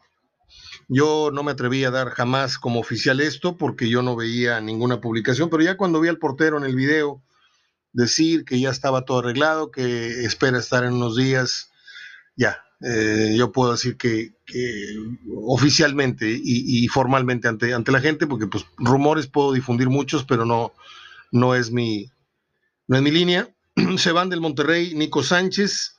Yo 0.87 1.31
no 1.33 1.43
me 1.43 1.51
atreví 1.51 1.83
a 1.83 1.91
dar 1.91 2.11
jamás 2.11 2.57
como 2.57 2.79
oficial 2.79 3.19
esto 3.19 3.57
porque 3.57 3.89
yo 3.89 4.03
no 4.03 4.15
veía 4.15 4.61
ninguna 4.61 5.01
publicación, 5.01 5.49
pero 5.49 5.63
ya 5.63 5.75
cuando 5.75 5.99
vi 5.99 6.07
al 6.07 6.17
portero 6.17 6.57
en 6.57 6.63
el 6.63 6.77
video 6.77 7.21
decir 7.91 8.45
que 8.45 8.57
ya 8.57 8.69
estaba 8.69 9.03
todo 9.03 9.19
arreglado, 9.19 9.69
que 9.69 10.23
espera 10.23 10.57
estar 10.57 10.85
en 10.85 10.93
unos 10.93 11.17
días, 11.17 11.71
ya, 12.37 12.63
eh, 12.79 13.33
yo 13.35 13.51
puedo 13.51 13.73
decir 13.73 13.97
que, 13.97 14.31
oficialmente 15.43 16.39
y, 16.41 16.87
formalmente 16.87 17.49
ante, 17.49 17.73
ante 17.73 17.91
la 17.91 17.99
gente, 17.99 18.27
porque 18.27 18.47
pues 18.47 18.65
rumores 18.77 19.27
puedo 19.27 19.51
difundir 19.51 19.89
muchos, 19.89 20.23
pero 20.23 20.45
no, 20.45 20.71
no 21.33 21.53
es 21.53 21.69
mi, 21.69 22.09
no 22.91 22.97
es 22.97 23.03
mi 23.03 23.11
línea. 23.11 23.49
Se 23.97 24.11
van 24.11 24.29
del 24.29 24.41
Monterrey 24.41 24.93
Nico 24.95 25.23
Sánchez, 25.23 25.95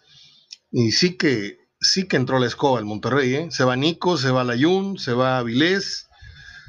Y 0.71 0.93
sí 0.93 1.17
que, 1.17 1.57
sí 1.81 2.07
que 2.07 2.17
entró 2.17 2.39
la 2.39 2.47
escoba 2.47 2.79
el 2.81 2.85
Monterrey, 2.85 3.35
¿eh? 3.35 3.49
Se 3.51 3.65
va 3.65 3.77
Nico, 3.77 4.19
se 4.19 4.31
va 4.31 4.45
Layun, 4.45 4.99
se 4.99 5.15
va 5.15 5.39
Avilés, 5.39 6.11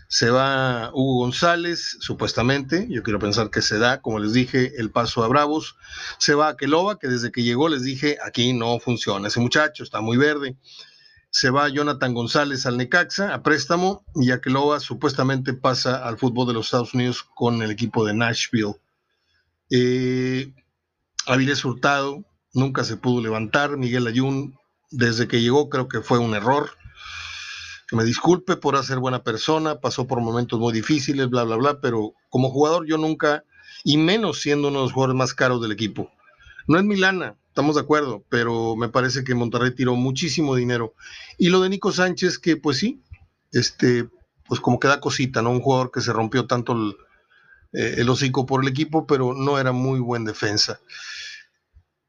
se 0.08 0.30
va 0.30 0.92
Hugo 0.94 1.24
González, 1.24 1.98
supuestamente, 2.00 2.88
yo 2.89 3.03
quiero 3.03 3.20
pensar 3.20 3.50
que 3.50 3.62
se 3.62 3.80
da, 3.80 4.01
como 4.01 4.20
les 4.20 4.32
dije, 4.32 4.72
el 4.77 4.92
paso 4.92 5.25
a 5.25 5.27
Bravos, 5.27 5.75
se 6.20 6.36
va 6.36 6.48
a 6.48 6.56
Queloba, 6.56 7.00
que 7.00 7.10
desde 7.10 7.30
que 7.34 7.44
llegó 7.44 7.68
les 7.68 7.84
dije, 7.84 8.18
aquí 8.25 8.53
no 8.53 8.80
funciona, 8.80 9.27
ese 9.27 9.42
muchacho 9.42 9.84
está 9.84 10.00
muy 10.00 10.15
verde, 10.15 10.56
se 11.32 11.50
va 11.50 11.68
Jonathan 11.68 12.13
González 12.13 12.65
al 12.65 12.77
Necaxa 12.77 13.34
a 13.34 13.44
préstamo 13.44 14.06
y 14.15 14.32
Aqueloba 14.32 14.80
supuestamente 14.80 15.53
pasa 15.53 15.98
al 15.98 16.18
fútbol 16.18 16.48
de 16.48 16.53
los 16.53 16.68
Estados 16.68 16.94
Unidos 16.94 17.24
con 17.36 17.62
el 17.62 17.72
equipo 17.72 18.06
de 18.06 18.13
Nashville. 18.13 18.75
Eh, 19.75 20.53
Avilés 21.25 21.65
Hurtado 21.65 22.24
nunca 22.53 22.84
se 22.84 22.96
pudo 22.96 23.24
levantar, 23.24 23.75
Miguel 23.75 24.06
Ayun 24.06 24.56
desde 24.92 25.27
que 25.27 25.42
llegó 25.42 25.68
creo 25.68 25.88
que 25.88 26.01
fue 26.01 26.20
un 26.20 26.36
error. 26.36 26.70
Me 27.92 28.03
disculpe 28.03 28.56
por 28.56 28.82
ser 28.86 29.00
buena 29.00 29.24
persona, 29.24 29.80
pasó 29.80 30.06
por 30.06 30.22
momentos 30.22 30.60
muy 30.60 30.74
difíciles, 30.74 31.27
bla, 31.27 31.44
bla, 31.44 31.56
bla, 31.56 31.82
pero 31.82 32.13
como 32.30 32.51
jugador 32.51 32.86
yo 32.86 33.00
nunca, 33.00 33.46
y 33.84 33.98
menos 33.98 34.42
siendo 34.42 34.68
uno 34.68 34.80
de 34.80 34.86
los 34.86 34.94
jugadores 34.94 35.18
más 35.18 35.34
caros 35.34 35.60
del 35.60 35.72
equipo. 35.72 36.12
No 36.68 36.77
es 36.77 36.84
Milana, 36.84 37.36
estamos 37.48 37.74
de 37.74 37.82
acuerdo, 37.82 38.24
pero 38.30 38.75
me 38.75 38.89
parece 38.89 39.24
que 39.24 39.34
Monterrey 39.34 39.72
tiró 39.72 39.96
muchísimo 39.96 40.53
dinero. 40.53 40.94
Y 41.39 41.50
lo 41.50 41.62
de 41.62 41.70
Nico 41.70 41.92
Sánchez, 41.92 42.38
que 42.38 42.58
pues 42.58 42.77
sí, 42.77 43.01
este, 43.51 44.08
pues 44.48 44.60
como 44.60 44.80
que 44.80 44.88
da 44.88 45.00
cosita, 45.00 45.42
¿no? 45.42 45.50
Un 45.50 45.62
jugador 45.62 45.89
que 45.89 46.01
se 46.01 46.13
rompió 46.13 46.46
tanto 46.46 46.74
el, 46.74 46.96
eh, 47.74 48.06
hocico 48.08 48.46
por 48.46 48.62
el 48.62 48.70
equipo, 48.70 49.08
pero 49.08 49.34
no 49.34 49.60
era 49.60 49.72
muy 49.72 50.00
buen 50.00 50.25
defensa. 50.25 50.80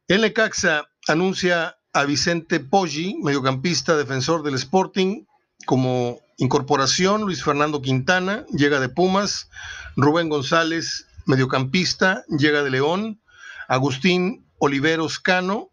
El 0.06 0.20
Necaxa 0.20 0.88
anuncia 1.08 1.76
a 1.94 2.04
Vicente 2.04 2.60
Poggi, 2.60 3.16
mediocampista, 3.22 3.96
defensor 3.96 4.42
del 4.42 4.54
Sporting, 4.54 5.24
como 5.64 6.20
incorporación. 6.36 7.22
Luis 7.22 7.42
Fernando 7.42 7.80
Quintana 7.80 8.44
llega 8.52 8.80
de 8.80 8.88
Pumas. 8.88 9.48
Rubén 9.96 10.28
González, 10.28 11.06
mediocampista, 11.26 12.24
llega 12.28 12.62
de 12.62 12.70
León. 12.70 13.20
Agustín 13.68 14.46
Oliveros 14.58 15.18
Cano, 15.18 15.70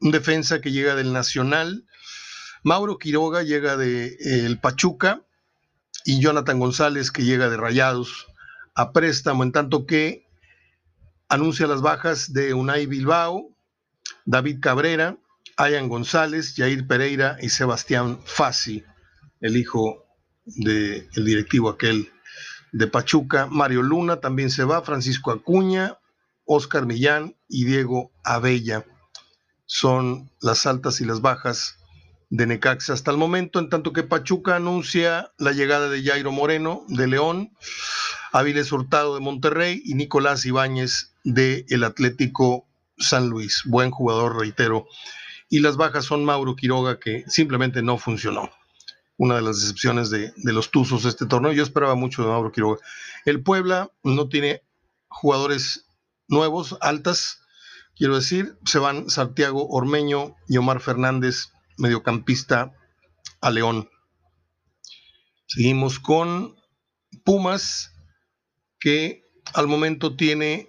un 0.00 0.10
defensa 0.10 0.60
que 0.60 0.72
llega 0.72 0.94
del 0.94 1.12
Nacional. 1.12 1.84
Mauro 2.64 2.98
Quiroga 2.98 3.42
llega 3.42 3.76
de 3.76 4.16
el 4.20 4.58
Pachuca 4.58 5.22
y 6.04 6.20
Jonathan 6.20 6.58
González 6.58 7.10
que 7.10 7.24
llega 7.24 7.48
de 7.48 7.56
Rayados 7.56 8.26
a 8.74 8.92
préstamo, 8.92 9.42
en 9.42 9.52
tanto 9.52 9.86
que 9.86 10.26
anuncia 11.28 11.66
las 11.66 11.82
bajas 11.82 12.32
de 12.32 12.54
Unai 12.54 12.86
Bilbao, 12.86 13.56
David 14.24 14.60
Cabrera, 14.60 15.16
Ayan 15.56 15.88
González, 15.88 16.54
Jair 16.56 16.86
Pereira 16.86 17.36
y 17.40 17.48
Sebastián 17.48 18.20
Fassi, 18.24 18.84
el 19.40 19.56
hijo 19.56 20.06
del 20.44 21.08
directivo 21.14 21.68
aquel 21.68 22.10
de 22.72 22.86
Pachuca. 22.86 23.46
Mario 23.46 23.82
Luna 23.82 24.20
también 24.20 24.50
se 24.50 24.64
va, 24.64 24.82
Francisco 24.82 25.30
Acuña, 25.30 25.98
Oscar 26.44 26.86
Millán 26.86 27.36
y 27.48 27.64
Diego 27.64 28.12
Abella. 28.24 28.84
Son 29.66 30.30
las 30.40 30.66
altas 30.66 31.00
y 31.00 31.04
las 31.04 31.20
bajas 31.20 31.78
de 32.30 32.46
Necaxa 32.46 32.94
hasta 32.94 33.10
el 33.10 33.18
momento, 33.18 33.58
en 33.58 33.68
tanto 33.68 33.92
que 33.92 34.02
Pachuca 34.02 34.56
anuncia 34.56 35.32
la 35.38 35.52
llegada 35.52 35.88
de 35.90 36.02
Jairo 36.02 36.32
Moreno 36.32 36.84
de 36.88 37.06
León, 37.06 37.52
Áviles 38.32 38.72
Hurtado 38.72 39.14
de 39.14 39.20
Monterrey 39.20 39.82
y 39.84 39.94
Nicolás 39.94 40.44
Ibáñez 40.44 41.14
de 41.24 41.64
el 41.68 41.84
Atlético 41.84 42.66
San 42.98 43.28
Luis. 43.28 43.62
Buen 43.66 43.90
jugador, 43.90 44.38
reitero. 44.38 44.86
Y 45.48 45.60
las 45.60 45.76
bajas 45.76 46.06
son 46.06 46.24
Mauro 46.24 46.56
Quiroga, 46.56 46.98
que 46.98 47.24
simplemente 47.28 47.82
no 47.82 47.98
funcionó. 47.98 48.50
Una 49.18 49.36
de 49.36 49.42
las 49.42 49.60
decepciones 49.60 50.10
de, 50.10 50.32
de 50.36 50.52
los 50.52 50.70
Tuzos 50.70 51.02
de 51.02 51.10
este 51.10 51.26
torneo. 51.26 51.52
Yo 51.52 51.62
esperaba 51.62 51.94
mucho 51.94 52.22
de 52.22 52.28
Mauro 52.28 52.50
Quiroga. 52.50 52.78
El 53.24 53.42
Puebla 53.42 53.90
no 54.02 54.28
tiene 54.28 54.62
jugadores 55.08 55.86
nuevos, 56.28 56.76
altas, 56.80 57.42
quiero 57.94 58.16
decir, 58.16 58.58
se 58.64 58.78
van 58.78 59.10
Santiago 59.10 59.68
Ormeño 59.68 60.34
y 60.48 60.56
Omar 60.56 60.80
Fernández, 60.80 61.52
mediocampista 61.76 62.72
a 63.40 63.50
León. 63.50 63.88
Seguimos 65.46 66.00
con 66.00 66.56
Pumas, 67.24 67.91
que 68.82 69.22
al 69.54 69.68
momento 69.68 70.16
tiene 70.16 70.68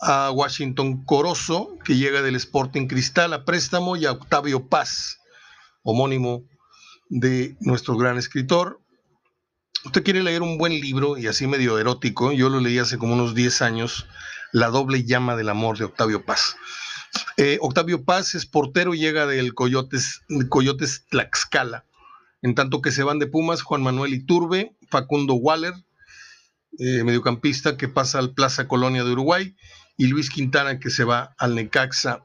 a 0.00 0.30
Washington 0.30 1.02
Corozo, 1.04 1.78
que 1.84 1.96
llega 1.96 2.20
del 2.20 2.36
Sporting 2.36 2.86
Cristal 2.88 3.32
a 3.32 3.44
préstamo, 3.46 3.96
y 3.96 4.04
a 4.04 4.12
Octavio 4.12 4.68
Paz, 4.68 5.18
homónimo 5.82 6.44
de 7.08 7.56
nuestro 7.60 7.96
gran 7.96 8.18
escritor. 8.18 8.80
Usted 9.84 10.02
quiere 10.02 10.22
leer 10.22 10.42
un 10.42 10.58
buen 10.58 10.72
libro 10.72 11.16
y 11.16 11.26
así 11.26 11.46
medio 11.46 11.78
erótico, 11.78 12.32
yo 12.32 12.50
lo 12.50 12.60
leí 12.60 12.78
hace 12.78 12.98
como 12.98 13.14
unos 13.14 13.34
10 13.34 13.62
años, 13.62 14.06
la 14.52 14.68
doble 14.68 15.04
llama 15.04 15.34
del 15.34 15.48
amor 15.48 15.78
de 15.78 15.84
Octavio 15.84 16.26
Paz. 16.26 16.56
Eh, 17.38 17.56
Octavio 17.62 18.04
Paz 18.04 18.34
es 18.34 18.44
portero 18.44 18.92
y 18.94 18.98
llega 18.98 19.26
del 19.26 19.54
Coyotes, 19.54 20.20
Coyotes 20.50 21.06
Tlaxcala. 21.08 21.86
En 22.42 22.54
tanto 22.54 22.82
que 22.82 22.90
se 22.90 23.04
van 23.04 23.18
de 23.18 23.26
Pumas, 23.26 23.62
Juan 23.62 23.82
Manuel 23.82 24.14
Iturbe, 24.14 24.76
Facundo 24.90 25.34
Waller, 25.34 25.74
eh, 26.78 27.04
mediocampista 27.04 27.76
que 27.76 27.88
pasa 27.88 28.18
al 28.18 28.34
Plaza 28.34 28.68
Colonia 28.68 29.04
de 29.04 29.12
Uruguay, 29.12 29.56
y 29.96 30.06
Luis 30.06 30.30
Quintana 30.30 30.78
que 30.80 30.90
se 30.90 31.04
va 31.04 31.34
al 31.38 31.54
Necaxa. 31.54 32.24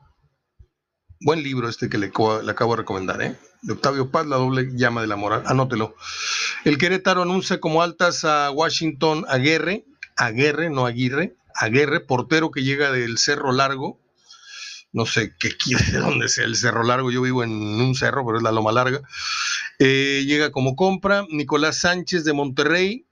Buen 1.20 1.44
libro 1.44 1.68
este 1.68 1.90
que 1.90 1.98
le, 1.98 2.12
le 2.44 2.52
acabo 2.52 2.74
de 2.74 2.78
recomendar, 2.78 3.22
¿eh? 3.22 3.36
De 3.62 3.74
Octavio 3.74 4.12
Paz, 4.12 4.28
la 4.28 4.38
doble 4.38 4.70
llama 4.76 5.02
del 5.02 5.12
amor. 5.12 5.44
Anótelo. 5.46 5.96
El 6.64 6.78
Querétaro 6.78 7.24
anuncia 7.24 7.60
como 7.60 7.82
altas 7.82 8.24
a 8.24 8.52
Washington 8.52 9.26
Aguirre, 9.28 9.86
Aguirre, 10.16 10.70
no 10.70 10.86
Aguirre, 10.86 11.36
Aguirre, 11.56 12.00
portero 12.02 12.52
que 12.52 12.64
llega 12.64 12.92
del 12.92 13.18
Cerro 13.18 13.52
Largo. 13.52 14.00
No 14.94 15.06
sé 15.06 15.36
qué 15.40 15.58
quiere 15.58 15.84
de 15.92 16.00
dónde 16.00 16.30
sea 16.30 16.46
el 16.46 16.56
Cerro 16.56 16.84
Largo. 16.84 17.12
Yo 17.12 17.22
vivo 17.22 17.44
en 17.44 17.52
un 17.52 17.96
cerro, 17.96 18.26
pero 18.26 18.38
es 18.38 18.44
la 18.44 18.52
Loma 18.52 18.72
Larga. 18.72 19.02
Eh, 19.80 20.24
llega 20.26 20.52
como 20.52 20.76
compra. 20.76 21.26
Nicolás 21.30 21.80
Sánchez 21.80 22.24
de 22.24 22.34
Monterrey. 22.34 23.07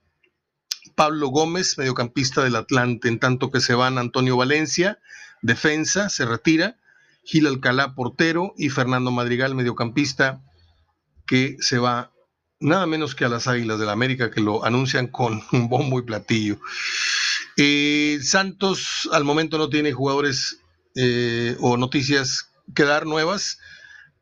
Pablo 0.96 1.28
Gómez, 1.28 1.78
mediocampista 1.78 2.42
del 2.42 2.56
Atlante, 2.56 3.06
en 3.08 3.20
tanto 3.20 3.52
que 3.52 3.60
se 3.60 3.74
van 3.74 3.98
Antonio 3.98 4.36
Valencia, 4.36 4.98
defensa, 5.42 6.08
se 6.08 6.24
retira. 6.24 6.76
Gil 7.22 7.46
Alcalá, 7.46 7.94
portero, 7.94 8.54
y 8.56 8.70
Fernando 8.70 9.10
Madrigal, 9.10 9.54
mediocampista, 9.54 10.42
que 11.26 11.56
se 11.60 11.78
va 11.78 12.12
nada 12.60 12.86
menos 12.86 13.14
que 13.14 13.24
a 13.24 13.28
las 13.28 13.46
Águilas 13.48 13.78
del 13.78 13.86
la 13.86 13.92
América, 13.92 14.30
que 14.30 14.40
lo 14.40 14.64
anuncian 14.64 15.08
con 15.08 15.42
un 15.52 15.68
bombo 15.68 15.98
y 15.98 16.02
platillo. 16.02 16.58
Eh, 17.56 18.18
Santos 18.22 19.08
al 19.12 19.24
momento 19.24 19.58
no 19.58 19.68
tiene 19.68 19.92
jugadores 19.92 20.60
eh, 20.94 21.56
o 21.60 21.76
noticias 21.76 22.50
que 22.74 22.84
dar 22.84 23.06
nuevas 23.06 23.58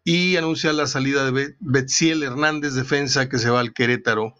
y 0.05 0.37
anuncia 0.37 0.73
la 0.73 0.87
salida 0.87 1.31
de 1.31 1.57
Betziel 1.61 2.23
Hernández, 2.23 2.75
defensa 2.75 3.29
que 3.29 3.39
se 3.39 3.51
va 3.51 3.61
al 3.61 3.73
Querétaro. 3.73 4.35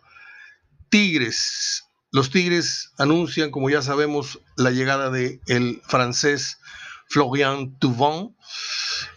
Tigres. 0.91 1.84
Los 2.15 2.31
Tigres 2.31 2.93
anuncian, 2.97 3.51
como 3.51 3.71
ya 3.71 3.83
sabemos, 3.83 4.39
la 4.57 4.71
llegada 4.71 5.11
de 5.11 5.41
el 5.49 5.83
francés 5.85 6.61
Florian 7.09 7.77
Thauvin, 7.81 8.37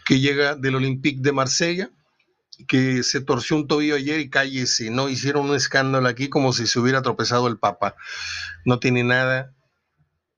que 0.03 0.19
llega 0.19 0.55
del 0.55 0.77
Olympique 0.77 1.21
de 1.21 1.31
Marsella, 1.31 1.91
que 2.67 3.03
se 3.03 3.21
torció 3.21 3.55
un 3.55 3.67
tobillo 3.67 3.93
ayer 3.93 4.19
y 4.19 4.31
cállese, 4.31 4.89
¿no? 4.89 5.09
Hicieron 5.09 5.47
un 5.47 5.55
escándalo 5.55 6.07
aquí 6.07 6.27
como 6.27 6.53
si 6.53 6.65
se 6.65 6.79
hubiera 6.79 7.03
tropezado 7.03 7.47
el 7.47 7.59
Papa. 7.59 7.93
No 8.65 8.79
tiene 8.79 9.03
nada 9.03 9.53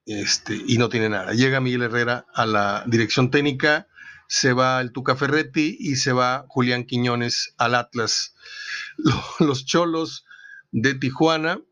este, 0.04 0.60
y 0.66 0.76
no 0.76 0.90
tiene 0.90 1.08
nada. 1.08 1.32
Llega 1.32 1.62
Miguel 1.62 1.84
Herrera 1.84 2.26
a 2.34 2.44
la 2.44 2.84
dirección 2.86 3.30
técnica, 3.30 3.88
se 4.28 4.52
va 4.52 4.82
el 4.82 4.92
Tuca 4.92 5.16
Ferretti 5.16 5.78
y 5.80 5.96
se 5.96 6.12
va 6.12 6.44
Julián 6.48 6.84
Quiñones 6.84 7.54
al 7.56 7.74
Atlas. 7.74 8.34
Los 9.38 9.64
cholos 9.64 10.26
de 10.72 10.94
Tijuana, 10.94 11.62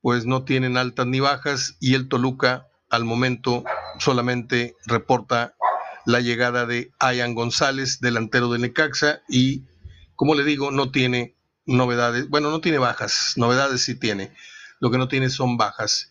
pues 0.00 0.26
no 0.26 0.44
tienen 0.44 0.76
altas 0.76 1.06
ni 1.06 1.20
bajas 1.20 1.76
y 1.80 1.94
el 1.94 2.08
Toluca 2.08 2.68
al 2.88 3.04
momento 3.04 3.64
solamente 3.98 4.76
reporta 4.86 5.54
la 6.06 6.20
llegada 6.20 6.66
de 6.66 6.90
Ayan 6.98 7.34
González, 7.34 8.00
delantero 8.00 8.50
de 8.50 8.58
Necaxa, 8.58 9.22
y 9.28 9.64
como 10.16 10.34
le 10.34 10.44
digo, 10.44 10.70
no 10.70 10.90
tiene 10.90 11.36
novedades, 11.66 12.28
bueno, 12.28 12.50
no 12.50 12.60
tiene 12.60 12.78
bajas, 12.78 13.34
novedades 13.36 13.82
sí 13.82 13.94
tiene, 13.94 14.32
lo 14.80 14.90
que 14.90 14.98
no 14.98 15.08
tiene 15.08 15.28
son 15.28 15.56
bajas. 15.56 16.10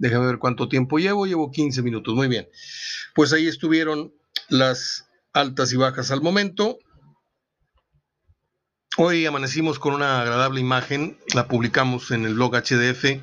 Déjame 0.00 0.26
ver 0.26 0.38
cuánto 0.38 0.68
tiempo 0.68 0.98
llevo. 0.98 1.26
Llevo 1.26 1.50
15 1.50 1.82
minutos. 1.82 2.14
Muy 2.14 2.26
bien. 2.26 2.48
Pues 3.14 3.34
ahí 3.34 3.46
estuvieron 3.46 4.14
las 4.48 5.06
altas 5.34 5.72
y 5.72 5.76
bajas 5.76 6.10
al 6.10 6.22
momento. 6.22 6.78
Hoy 8.96 9.24
amanecimos 9.24 9.78
con 9.78 9.94
una 9.94 10.20
agradable 10.20 10.60
imagen. 10.60 11.16
La 11.32 11.46
publicamos 11.46 12.10
en 12.10 12.24
el 12.24 12.34
blog 12.34 12.56
HDF 12.56 13.22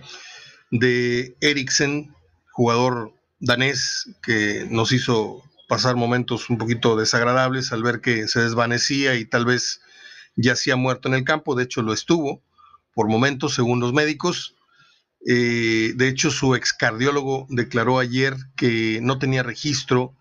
de 0.72 1.36
Eriksen, 1.42 2.16
jugador 2.52 3.14
danés 3.40 4.16
que 4.24 4.66
nos 4.70 4.94
hizo 4.94 5.44
pasar 5.68 5.98
momentos 5.98 6.50
un 6.50 6.58
poquito 6.58 6.96
desagradables 6.96 7.74
al 7.74 7.84
ver 7.84 8.00
que 8.00 8.30
se 8.30 8.40
desvanecía 8.40 9.16
y 9.16 9.26
tal 9.26 9.46
vez 9.46 9.82
ya 10.38 10.56
ha 10.72 10.76
muerto 10.78 11.10
en 11.10 11.16
el 11.16 11.26
campo, 11.26 11.54
de 11.54 11.66
hecho 11.66 11.82
lo 11.82 11.92
estuvo 11.92 12.42
por 12.94 13.10
momentos 13.10 13.54
según 13.54 13.82
los 13.82 13.92
médicos. 13.92 14.56
Eh, 15.28 15.92
de 15.96 16.08
hecho, 16.08 16.32
su 16.32 16.56
ex 16.56 16.72
cardiólogo 16.72 17.46
declaró 17.50 18.00
ayer 18.00 18.36
que 18.56 19.00
no 19.02 19.20
tenía 19.20 19.44
registro, 19.44 20.16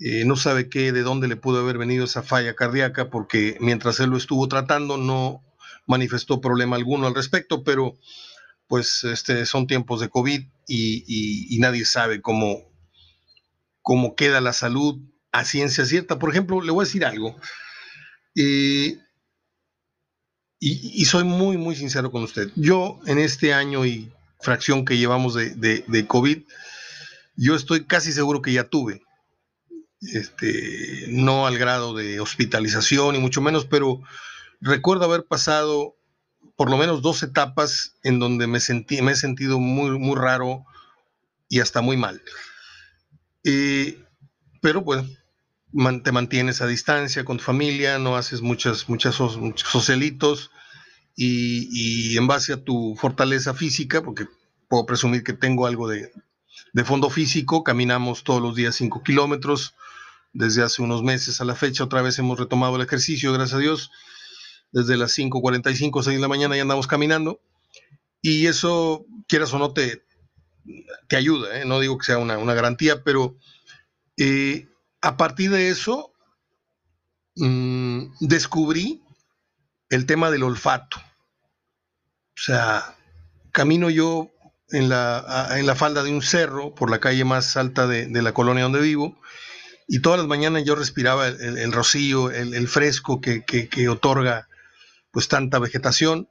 eh, 0.00 0.24
no 0.24 0.36
sabe 0.36 0.68
qué, 0.68 0.92
de 0.92 1.02
dónde 1.02 1.28
le 1.28 1.36
pudo 1.36 1.60
haber 1.60 1.78
venido 1.78 2.04
esa 2.04 2.22
falla 2.22 2.54
cardíaca, 2.54 3.10
porque 3.10 3.56
mientras 3.60 4.00
él 4.00 4.10
lo 4.10 4.16
estuvo 4.16 4.48
tratando 4.48 4.96
no 4.96 5.42
manifestó 5.86 6.40
problema 6.40 6.76
alguno 6.76 7.06
al 7.06 7.14
respecto, 7.14 7.64
pero 7.64 7.98
pues 8.68 9.02
este, 9.04 9.46
son 9.46 9.66
tiempos 9.66 10.00
de 10.00 10.10
COVID 10.10 10.42
y, 10.68 11.56
nadie 11.58 11.84
sabe 11.84 12.20
cómo, 12.20 12.70
cómo 13.82 14.14
queda 14.14 14.40
la 14.40 14.52
salud 14.52 15.00
a 15.32 15.44
ciencia 15.44 15.84
cierta. 15.86 16.18
Por 16.18 16.30
ejemplo, 16.30 16.60
le 16.60 16.70
voy 16.70 16.82
a 16.82 16.86
decir 16.86 17.04
algo. 17.04 17.36
Eh, 18.36 18.98
y, 20.60 21.04
soy 21.06 21.24
muy, 21.24 21.56
muy 21.56 21.74
sincero 21.74 22.10
con 22.10 22.22
usted. 22.22 22.50
Yo 22.56 23.00
en 23.06 23.18
este 23.18 23.54
año 23.54 23.86
y 23.86 24.12
fracción 24.40 24.84
que 24.84 24.98
llevamos 24.98 25.34
de, 25.34 25.50
de, 25.54 26.06
COVID, 26.06 26.42
yo 27.36 27.54
estoy 27.54 27.84
casi 27.86 28.12
seguro 28.12 28.42
que 28.42 28.52
ya 28.52 28.64
tuve. 28.64 29.02
Este, 30.00 31.06
no 31.08 31.46
al 31.46 31.58
grado 31.58 31.94
de 31.94 32.20
hospitalización 32.20 33.16
y 33.16 33.18
mucho 33.18 33.40
menos, 33.40 33.64
pero 33.64 34.00
recuerdo 34.60 35.04
haber 35.04 35.24
pasado 35.24 35.96
por 36.56 36.70
lo 36.70 36.76
menos 36.76 37.02
dos 37.02 37.22
etapas 37.22 37.94
en 38.02 38.18
donde 38.18 38.46
me, 38.46 38.60
sentí, 38.60 39.02
me 39.02 39.12
he 39.12 39.16
sentido 39.16 39.58
muy, 39.58 39.98
muy 39.98 40.16
raro 40.16 40.64
y 41.48 41.60
hasta 41.60 41.80
muy 41.80 41.96
mal. 41.96 42.22
pero 44.60 44.84
pues 44.84 45.04
te 46.02 46.12
mantienes 46.12 46.60
a 46.60 46.66
distancia 46.66 47.24
con 47.24 47.38
tu 47.38 47.44
familia, 47.44 47.98
no 47.98 48.16
haces 48.16 48.40
muchas, 48.40 48.88
muchas, 48.88 49.18
muchos 49.36 49.68
socialitos 49.68 50.50
y, 51.14 52.16
en 52.16 52.26
base 52.26 52.52
a 52.52 52.62
tu 52.62 52.96
fortaleza 52.96 53.52
física, 53.52 54.02
porque 54.02 54.26
puedo 54.68 54.86
presumir 54.86 55.24
que 55.24 55.32
tengo 55.32 55.66
algo 55.66 55.88
de, 55.88 56.12
de 56.72 56.84
fondo 56.84 57.10
físico, 57.10 57.64
caminamos 57.64 58.24
todos 58.24 58.40
los 58.40 58.54
días 58.54 58.76
5 58.76 59.02
kilómetros, 59.02 59.74
desde 60.32 60.62
hace 60.62 60.82
unos 60.82 61.02
meses 61.02 61.40
a 61.40 61.44
la 61.44 61.54
fecha 61.54 61.84
otra 61.84 62.02
vez 62.02 62.18
hemos 62.18 62.38
retomado 62.38 62.76
el 62.76 62.82
ejercicio, 62.82 63.32
gracias 63.32 63.56
a 63.56 63.60
Dios, 63.60 63.90
desde 64.72 64.96
las 64.96 65.16
5.45, 65.16 66.02
6 66.02 66.16
de 66.16 66.20
la 66.20 66.28
mañana 66.28 66.56
ya 66.56 66.62
andamos 66.62 66.86
caminando, 66.86 67.40
y 68.20 68.46
eso, 68.46 69.06
quieras 69.26 69.52
o 69.54 69.58
no, 69.58 69.72
te, 69.72 70.04
te 71.08 71.16
ayuda, 71.16 71.60
¿eh? 71.60 71.64
no 71.64 71.80
digo 71.80 71.98
que 71.98 72.06
sea 72.06 72.18
una, 72.18 72.54
garantía, 72.54 73.02
pero 73.02 73.36
eh, 74.16 74.68
a 75.00 75.16
partir 75.16 75.50
de 75.50 75.70
eso 75.70 76.12
mm, 77.36 78.06
descubrí 78.20 79.02
el 79.90 80.06
tema 80.06 80.30
del 80.30 80.42
olfato. 80.42 80.98
O 80.98 82.40
sea, 82.40 82.94
camino 83.52 83.90
yo 83.90 84.30
en 84.70 84.88
la, 84.88 85.48
en 85.58 85.66
la 85.66 85.74
falda 85.74 86.02
de 86.02 86.12
un 86.12 86.22
cerro, 86.22 86.74
por 86.74 86.90
la 86.90 87.00
calle 87.00 87.24
más 87.24 87.56
alta 87.56 87.86
de, 87.86 88.08
la 88.22 88.32
colonia 88.32 88.64
donde 88.64 88.80
vivo, 88.80 89.18
y 89.88 90.00
todas 90.00 90.18
las 90.18 90.28
mañanas 90.28 90.64
yo 90.64 90.74
respiraba 90.74 91.28
el, 91.28 91.72
rocío, 91.72 92.30
el, 92.30 92.68
fresco 92.68 93.22
que, 93.22 93.42
que, 93.44 93.88
otorga 93.88 94.46
pues 95.10 95.28
tanta 95.28 95.58
vegetación, 95.58 96.28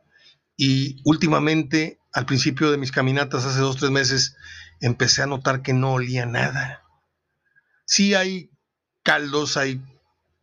y 0.56 1.02
últimamente, 1.04 2.00
al 2.14 2.28
principio 2.28 2.70
de 2.70 2.78
mis 2.78 2.92
caminatas, 2.92 3.46
hace 3.46 3.60
dos, 3.60 3.78
tres 3.78 3.90
meses, 3.90 4.36
empecé 4.80 5.24
a 5.24 5.28
notar 5.28 5.64
que 5.64 5.74
no 5.74 5.94
olía 5.94 6.28
nada. 6.28 6.84
Sí 7.86 8.14
hay 8.14 8.52
caldos, 9.02 9.58
hay 9.58 9.82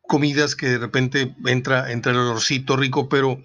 comidas 0.02 0.56
que 0.56 0.70
de 0.70 0.78
repente 0.78 1.36
entra, 1.46 1.92
entra 1.92 2.10
el 2.10 2.18
olorcito 2.18 2.76
rico, 2.76 3.08
pero 3.08 3.40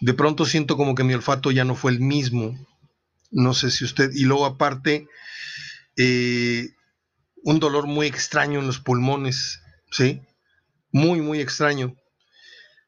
de 0.00 0.14
pronto 0.14 0.46
siento 0.46 0.76
como 0.76 0.94
que 0.94 1.04
mi 1.04 1.14
olfato 1.14 1.50
ya 1.50 1.64
no 1.64 1.74
fue 1.74 1.90
el 1.90 2.00
mismo. 2.00 2.56
No 3.32 3.54
sé 3.54 3.72
si 3.72 3.84
usted, 3.84 4.10
y 4.14 4.22
luego 4.22 4.46
aparte, 4.46 5.08
eh, 5.96 6.68
un 7.42 7.60
dolor 7.60 7.86
muy 7.86 8.06
extraño 8.06 8.60
en 8.60 8.66
los 8.66 8.80
pulmones, 8.80 9.60
¿sí? 9.90 10.22
Muy, 10.92 11.20
muy 11.20 11.40
extraño. 11.40 11.96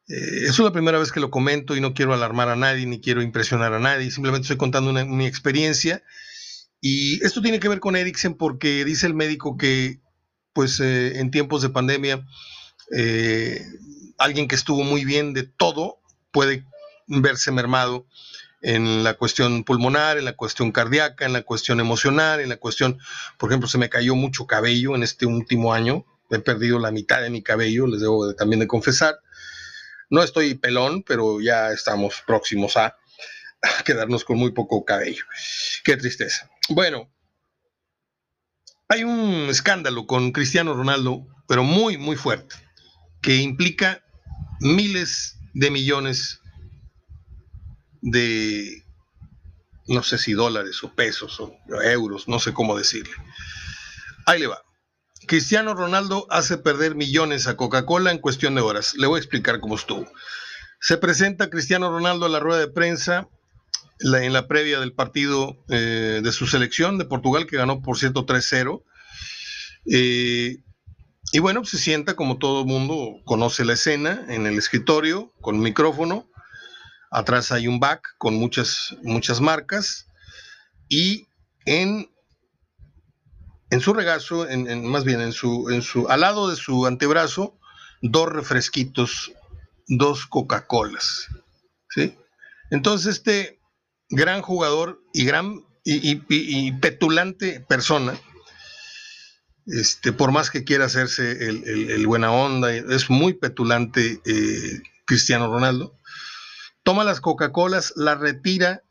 Eh, 0.08 0.46
es 0.46 0.58
la 0.58 0.72
primera 0.72 0.98
vez 0.98 1.12
que 1.12 1.20
lo 1.20 1.30
comento 1.30 1.76
y 1.76 1.80
no 1.80 1.94
quiero 1.94 2.12
alarmar 2.12 2.48
a 2.48 2.56
nadie 2.56 2.86
ni 2.86 3.00
quiero 3.00 3.22
impresionar 3.22 3.72
a 3.72 3.78
nadie, 3.78 4.10
simplemente 4.10 4.44
estoy 4.44 4.56
contando 4.56 4.92
mi 5.06 5.26
experiencia. 5.26 6.02
Y 6.80 7.24
esto 7.24 7.40
tiene 7.40 7.60
que 7.60 7.68
ver 7.68 7.80
con 7.80 7.94
Eriksen 7.96 8.34
porque 8.34 8.84
dice 8.84 9.06
el 9.06 9.14
médico 9.14 9.56
que 9.56 10.00
pues 10.52 10.80
eh, 10.80 11.18
en 11.18 11.30
tiempos 11.30 11.62
de 11.62 11.70
pandemia, 11.70 12.26
eh, 12.94 13.64
alguien 14.18 14.48
que 14.48 14.54
estuvo 14.54 14.82
muy 14.82 15.04
bien 15.04 15.32
de 15.32 15.44
todo 15.44 16.00
puede 16.30 16.66
verse 17.06 17.52
mermado 17.52 18.06
en 18.62 19.03
la 19.03 19.14
cuestión 19.14 19.64
pulmonar, 19.64 20.18
en 20.18 20.25
la 20.25 20.35
cuestión 20.35 20.72
cardíaca, 20.72 21.27
en 21.27 21.33
la 21.33 21.42
cuestión 21.42 21.81
emocional, 21.81 22.40
en 22.40 22.48
la 22.48 22.57
cuestión, 22.57 22.98
por 23.38 23.51
ejemplo, 23.51 23.68
se 23.68 23.79
me 23.79 23.90
cayó 23.90 24.14
mucho 24.14 24.46
cabello 24.46 24.94
en 24.94 25.03
este 25.03 25.27
último 25.27 25.75
año, 25.75 26.07
he 26.31 26.38
perdido 26.38 26.79
la 26.79 26.90
mitad 26.90 27.20
de 27.20 27.31
mi 27.31 27.42
cabello, 27.42 27.87
les 27.87 28.01
debo 28.01 28.35
también 28.35 28.61
de 28.61 28.66
confesar. 28.66 29.18
No 30.09 30.22
estoy 30.22 30.55
pelón, 30.55 31.03
pero 31.03 31.40
ya 31.40 31.72
estamos 31.72 32.22
próximos 32.27 32.77
a 32.77 32.96
quedarnos 33.85 34.25
con 34.25 34.38
muy 34.38 34.53
poco 34.53 34.85
cabello. 34.85 35.25
Qué 35.85 35.96
tristeza. 35.96 36.48
Bueno, 36.68 37.11
hay 38.88 39.05
un 39.05 39.48
escándalo 39.51 40.07
con 40.07 40.33
Cristiano 40.33 40.75
Ronaldo, 40.75 41.27
pero 41.48 41.64
muy, 41.64 41.98
muy 41.98 42.16
fuerte, 42.16 42.57
que 43.20 43.37
implica 43.37 44.05
miles 44.61 45.38
de 45.55 45.70
millones 45.70 46.41
de, 48.02 48.84
no 49.86 50.02
sé 50.02 50.18
si 50.18 50.34
dólares 50.34 50.82
o 50.84 50.94
pesos 50.94 51.40
o 51.40 51.56
euros, 51.82 52.28
no 52.28 52.38
sé 52.38 52.52
cómo 52.52 52.76
decirle. 52.76 53.14
Ahí 54.26 54.40
le 54.40 54.48
va. 54.48 54.62
Cristiano 55.26 55.74
Ronaldo 55.74 56.26
hace 56.30 56.58
perder 56.58 56.94
millones 56.94 57.46
a 57.46 57.56
Coca-Cola 57.56 58.10
en 58.10 58.18
cuestión 58.18 58.54
de 58.54 58.60
horas. 58.60 58.94
Le 58.96 59.06
voy 59.06 59.18
a 59.18 59.20
explicar 59.20 59.60
cómo 59.60 59.76
estuvo. 59.76 60.06
Se 60.80 60.98
presenta 60.98 61.48
Cristiano 61.48 61.90
Ronaldo 61.90 62.26
a 62.26 62.28
la 62.28 62.40
rueda 62.40 62.60
de 62.60 62.68
prensa 62.68 63.28
en 64.00 64.32
la 64.32 64.48
previa 64.48 64.80
del 64.80 64.92
partido 64.92 65.56
eh, 65.68 66.20
de 66.22 66.32
su 66.32 66.46
selección 66.46 66.98
de 66.98 67.04
Portugal, 67.04 67.46
que 67.46 67.56
ganó 67.56 67.82
por 67.82 67.98
cierto 67.98 68.26
3-0. 68.26 68.82
Eh, 69.90 70.58
y 71.32 71.38
bueno, 71.38 71.64
se 71.64 71.78
sienta 71.78 72.16
como 72.16 72.38
todo 72.38 72.64
mundo 72.64 73.20
conoce 73.24 73.64
la 73.64 73.74
escena 73.74 74.24
en 74.28 74.46
el 74.46 74.58
escritorio 74.58 75.32
con 75.40 75.60
micrófono. 75.60 76.28
Atrás 77.12 77.53
hay 77.53 77.68
un 77.68 77.79
back 77.79 78.14
con 78.18 78.35
muchas, 78.35 78.96
muchas 79.03 79.40
marcas. 79.40 80.07
Y 80.88 81.29
en, 81.66 82.11
en 83.70 83.81
su 83.81 83.92
regazo, 83.92 84.48
en, 84.48 84.87
más 84.87 85.05
bien 85.05 85.20
en 85.20 85.33
su, 85.33 85.68
en 85.70 85.83
su, 85.83 86.09
al 86.09 86.20
lado 86.20 86.48
de 86.48 86.57
su 86.57 86.87
antebrazo, 86.87 87.59
dos 88.01 88.29
refresquitos, 88.29 89.33
dos 89.87 90.27
Coca-Colas. 90.27 91.29
¿sí? 91.90 92.16
Entonces, 92.70 93.16
este 93.16 93.61
gran 94.09 94.40
jugador 94.42 95.03
y 95.12 95.25
gran 95.25 95.64
y, 95.85 96.72
petulante 96.72 97.61
persona, 97.61 98.14
este, 99.66 100.12
por 100.12 100.33
más 100.33 100.51
que 100.51 100.64
quiera 100.64 100.87
hacerse 100.87 101.48
el, 101.48 102.07
buena 102.07 102.33
onda, 102.33 102.72
es 102.72 103.11
muy 103.11 103.35
petulante 103.35 104.20
eh, 104.25 104.83
Cristiano 105.05 105.53
Ronaldo, 105.53 105.98
toma 106.83 107.05
las 107.05 107.21
Coca-Colas, 107.21 107.92
la 107.97 108.14
retira 108.14 108.83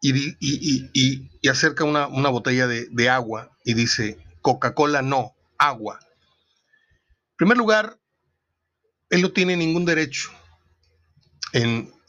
y, 0.00 1.48
acerca 1.48 1.84
una, 1.84 2.06
botella 2.06 2.66
de, 2.66 3.08
agua 3.08 3.56
y 3.64 3.74
dice, 3.74 4.18
Coca-Cola 4.40 5.02
no, 5.02 5.34
agua. 5.58 5.98
En 6.02 7.36
primer 7.36 7.58
lugar, 7.58 7.98
él 9.10 9.22
no 9.22 9.32
tiene 9.32 9.56
ningún 9.56 9.84
derecho 9.84 10.30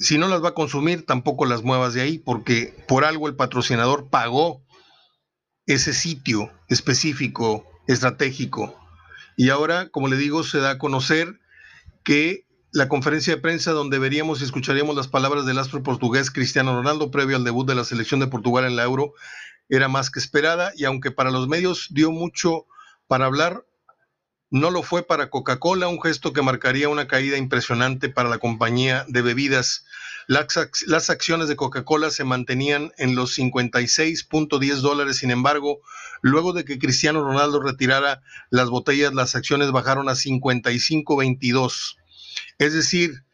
si 0.02 0.18
no 0.18 0.28
las 0.28 0.44
va 0.44 0.50
a 0.50 0.54
consumir, 0.54 1.06
tampoco 1.06 1.46
las 1.46 1.64
muevas 1.64 1.94
de 1.94 2.02
ahí, 2.02 2.18
porque 2.18 2.76
por 2.88 3.06
algo 3.06 3.28
el 3.28 3.36
patrocinador 3.36 4.10
pagó 4.10 4.64
ese 5.66 5.94
sitio 5.94 6.52
específico, 6.70 7.66
estratégico. 7.88 8.78
Y 9.38 9.50
ahora, 9.50 9.90
como 9.90 10.08
le 10.08 10.18
digo, 10.18 10.44
se 10.44 10.60
da 10.60 10.72
a 10.72 10.78
conocer 10.78 11.40
que 12.04 12.48
la 12.72 12.88
conferencia 12.88 13.36
de 13.36 13.42
prensa 13.42 13.72
donde 13.72 14.00
veríamos 14.00 14.42
y 14.42 14.46
escucharíamos 14.46 14.96
las 14.96 15.08
palabras 15.08 15.46
del 15.46 15.60
astro 15.60 15.84
portugués 15.84 16.32
Cristiano 16.32 16.74
Ronaldo 16.74 17.12
previo 17.12 17.36
al 17.36 17.44
debut 17.44 17.68
de 17.68 17.76
la 17.76 17.84
selección 17.84 18.20
de 18.22 18.28
Portugal 18.28 18.66
en 18.66 18.78
la 18.78 18.84
Euro 18.84 19.14
era 19.68 19.88
más 19.88 20.10
que 20.10 20.20
esperada 20.20 20.72
y 20.76 20.86
aunque 20.86 21.12
para 21.12 21.32
los 21.32 21.48
medios 21.48 21.88
dio 21.92 22.12
mucho 22.12 22.66
para 23.08 23.26
hablar, 23.26 23.66
no 24.50 24.70
lo 24.70 24.84
fue 24.84 25.04
para 25.04 25.30
Coca-Cola, 25.30 25.88
un 25.88 26.02
gesto 26.02 26.34
que 26.34 26.42
marcaría 26.42 26.90
una 26.90 27.08
caída 27.08 27.38
impresionante 27.38 28.10
para 28.10 28.30
la 28.30 28.38
compañía 28.38 29.06
de 29.08 29.22
bebidas. 29.22 29.86
Las, 30.28 31.10
acciones 31.10 31.48
de 31.48 31.56
Coca-Cola 31.56 32.10
se 32.10 32.26
mantenían 32.26 32.92
en 32.98 33.16
los 33.16 33.38
56.10 33.38 34.76
dólares, 34.82 35.18
sin 35.18 35.32
embargo, 35.32 35.80
luego 36.22 36.52
de 36.52 36.66
que 36.66 36.80
Cristiano 36.80 37.24
Ronaldo 37.24 37.62
retirara 37.62 38.22
las 38.50 38.70
botellas, 38.70 39.14
las 39.14 39.36
acciones 39.36 39.72
bajaron 39.72 40.10
a 40.10 40.14
55.22. 40.14 41.96
Es 42.62 42.74
decir, 42.74 43.26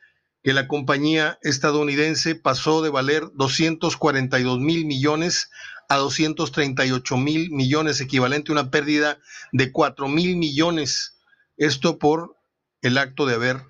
que 0.41 0.53
la 0.53 0.69
compañía 0.69 1.37
estadounidense 1.41 2.33
pasó 2.35 2.81
de 2.81 2.89
valer 2.89 3.29
242 3.33 4.57
mil 4.59 4.85
millones 4.85 5.49
a 5.89 5.97
238 5.97 7.17
mil 7.17 7.51
millones, 7.51 7.99
equivalente 7.99 8.51
a 8.51 8.53
una 8.53 8.71
pérdida 8.71 9.19
de 9.51 9.73
4 9.73 10.07
mil 10.07 10.37
millones. 10.37 11.17
Esto 11.57 11.99
por 11.99 12.37
el 12.81 12.97
acto 12.97 13.25
de 13.25 13.33
haber 13.33 13.63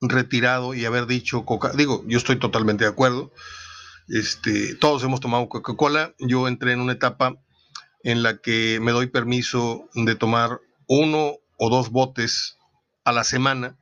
retirado 0.00 0.72
y 0.72 0.84
haber 0.84 1.06
dicho 1.06 1.44
Coca. 1.44 1.72
Digo, 1.72 2.04
yo 2.06 2.16
estoy 2.16 2.38
totalmente 2.38 2.84
de 2.84 2.90
acuerdo. 2.90 3.32
Este, 4.06 4.76
todos 4.76 5.02
hemos 5.02 5.18
tomado 5.18 5.48
Coca-Cola. 5.48 6.14
Yo 6.20 6.46
entré 6.46 6.74
en 6.74 6.80
una 6.80 6.92
etapa 6.92 7.42
en 8.04 8.22
la 8.22 8.38
que 8.38 8.78
me 8.80 8.92
doy 8.92 9.08
permiso 9.08 9.88
de 9.94 10.14
tomar 10.14 10.60
uno 10.86 11.38
o 11.58 11.70
dos 11.70 11.90
botes 11.90 12.56
a 13.02 13.10
la 13.10 13.24
semana 13.24 13.81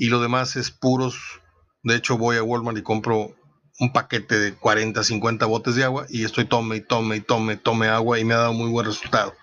y 0.00 0.08
lo 0.08 0.18
demás 0.18 0.56
es 0.56 0.70
puros. 0.70 1.42
De 1.82 1.94
hecho, 1.94 2.16
voy 2.16 2.38
a 2.38 2.42
Walmart 2.42 2.78
y 2.78 2.82
compro 2.82 3.36
un 3.78 3.92
paquete 3.92 4.38
de 4.38 4.54
40, 4.54 5.04
50 5.04 5.44
botes 5.44 5.74
de 5.74 5.84
agua 5.84 6.06
y 6.08 6.24
estoy 6.24 6.46
tome 6.46 6.76
y 6.76 6.80
tome 6.80 7.16
y 7.16 7.20
tome, 7.20 7.58
tome 7.58 7.86
agua 7.88 8.18
y 8.18 8.24
me 8.24 8.32
ha 8.32 8.38
dado 8.38 8.54
muy 8.54 8.70
buen 8.70 8.86
resultado 8.86 9.34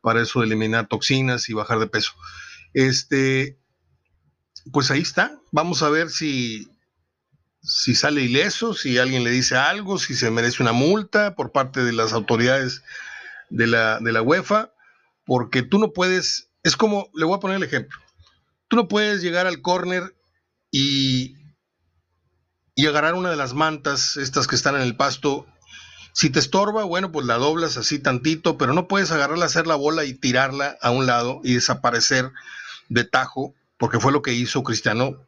para 0.00 0.20
eso 0.20 0.42
eliminar 0.42 0.88
toxinas 0.88 1.48
y 1.48 1.52
bajar 1.52 1.78
de 1.78 1.86
peso. 1.86 2.14
Este, 2.74 3.60
pues 4.72 4.90
ahí 4.90 5.02
está. 5.02 5.38
Vamos 5.52 5.84
a 5.84 5.88
ver 5.88 6.10
si, 6.10 6.68
si 7.62 7.94
sale 7.94 8.22
ileso, 8.22 8.74
si 8.74 8.98
alguien 8.98 9.22
le 9.22 9.30
dice 9.30 9.54
algo, 9.54 10.00
si 10.00 10.16
se 10.16 10.32
merece 10.32 10.64
una 10.64 10.72
multa 10.72 11.36
por 11.36 11.52
parte 11.52 11.84
de 11.84 11.92
las 11.92 12.12
autoridades 12.12 12.82
de 13.50 13.68
la, 13.68 14.00
de 14.00 14.10
la 14.10 14.22
UEFA, 14.22 14.72
porque 15.24 15.62
tú 15.62 15.78
no 15.78 15.92
puedes, 15.92 16.50
es 16.64 16.76
como, 16.76 17.08
le 17.14 17.24
voy 17.24 17.36
a 17.36 17.40
poner 17.40 17.58
el 17.58 17.62
ejemplo, 17.62 18.01
tú 18.72 18.76
no 18.76 18.88
puedes 18.88 19.20
llegar 19.20 19.46
al 19.46 19.60
córner 19.60 20.16
y 20.70 21.36
agarrar 22.88 23.12
una 23.12 23.28
de 23.28 23.36
las 23.36 23.52
mantas, 23.52 24.16
estas 24.16 24.46
que 24.46 24.54
están 24.54 24.76
en 24.76 24.80
el 24.80 24.96
pasto. 24.96 25.46
Si 26.14 26.30
te 26.30 26.38
estorba, 26.38 26.84
bueno, 26.84 27.12
pues 27.12 27.26
la 27.26 27.34
doblas 27.34 27.76
así 27.76 27.98
tantito, 27.98 28.56
pero 28.56 28.72
no 28.72 28.88
puedes 28.88 29.10
agarrarla, 29.10 29.44
hacer 29.44 29.66
la 29.66 29.74
bola 29.74 30.06
y 30.06 30.14
tirarla 30.14 30.78
a 30.80 30.90
un 30.90 31.04
lado 31.04 31.42
y 31.44 31.52
desaparecer 31.52 32.32
de 32.88 33.04
tajo, 33.04 33.54
porque 33.76 34.00
fue 34.00 34.10
lo 34.10 34.22
que 34.22 34.32
hizo 34.32 34.62
Cristiano. 34.62 35.18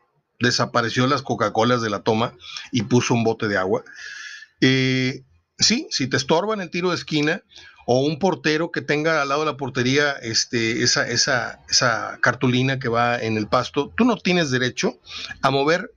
Desapareció 0.40 1.06
las 1.06 1.20
Coca-Colas 1.20 1.82
de 1.82 1.90
la 1.90 2.00
toma 2.00 2.32
y 2.72 2.84
puso 2.84 3.12
un 3.12 3.24
bote 3.24 3.46
de 3.46 3.58
agua. 3.58 3.84
Eh, 4.62 5.22
sí, 5.58 5.86
si 5.90 6.06
te 6.06 6.16
estorba 6.16 6.54
en 6.54 6.62
el 6.62 6.70
tiro 6.70 6.88
de 6.88 6.96
esquina 6.96 7.42
o 7.86 8.00
un 8.00 8.18
portero 8.18 8.70
que 8.70 8.80
tenga 8.80 9.20
al 9.20 9.28
lado 9.28 9.40
de 9.40 9.46
la 9.46 9.56
portería 9.56 10.12
este, 10.12 10.82
esa, 10.82 11.08
esa, 11.08 11.60
esa 11.68 12.18
cartulina 12.22 12.78
que 12.78 12.88
va 12.88 13.18
en 13.18 13.36
el 13.36 13.46
pasto, 13.46 13.92
tú 13.94 14.04
no 14.04 14.16
tienes 14.16 14.50
derecho 14.50 14.98
a 15.42 15.50
mover 15.50 15.92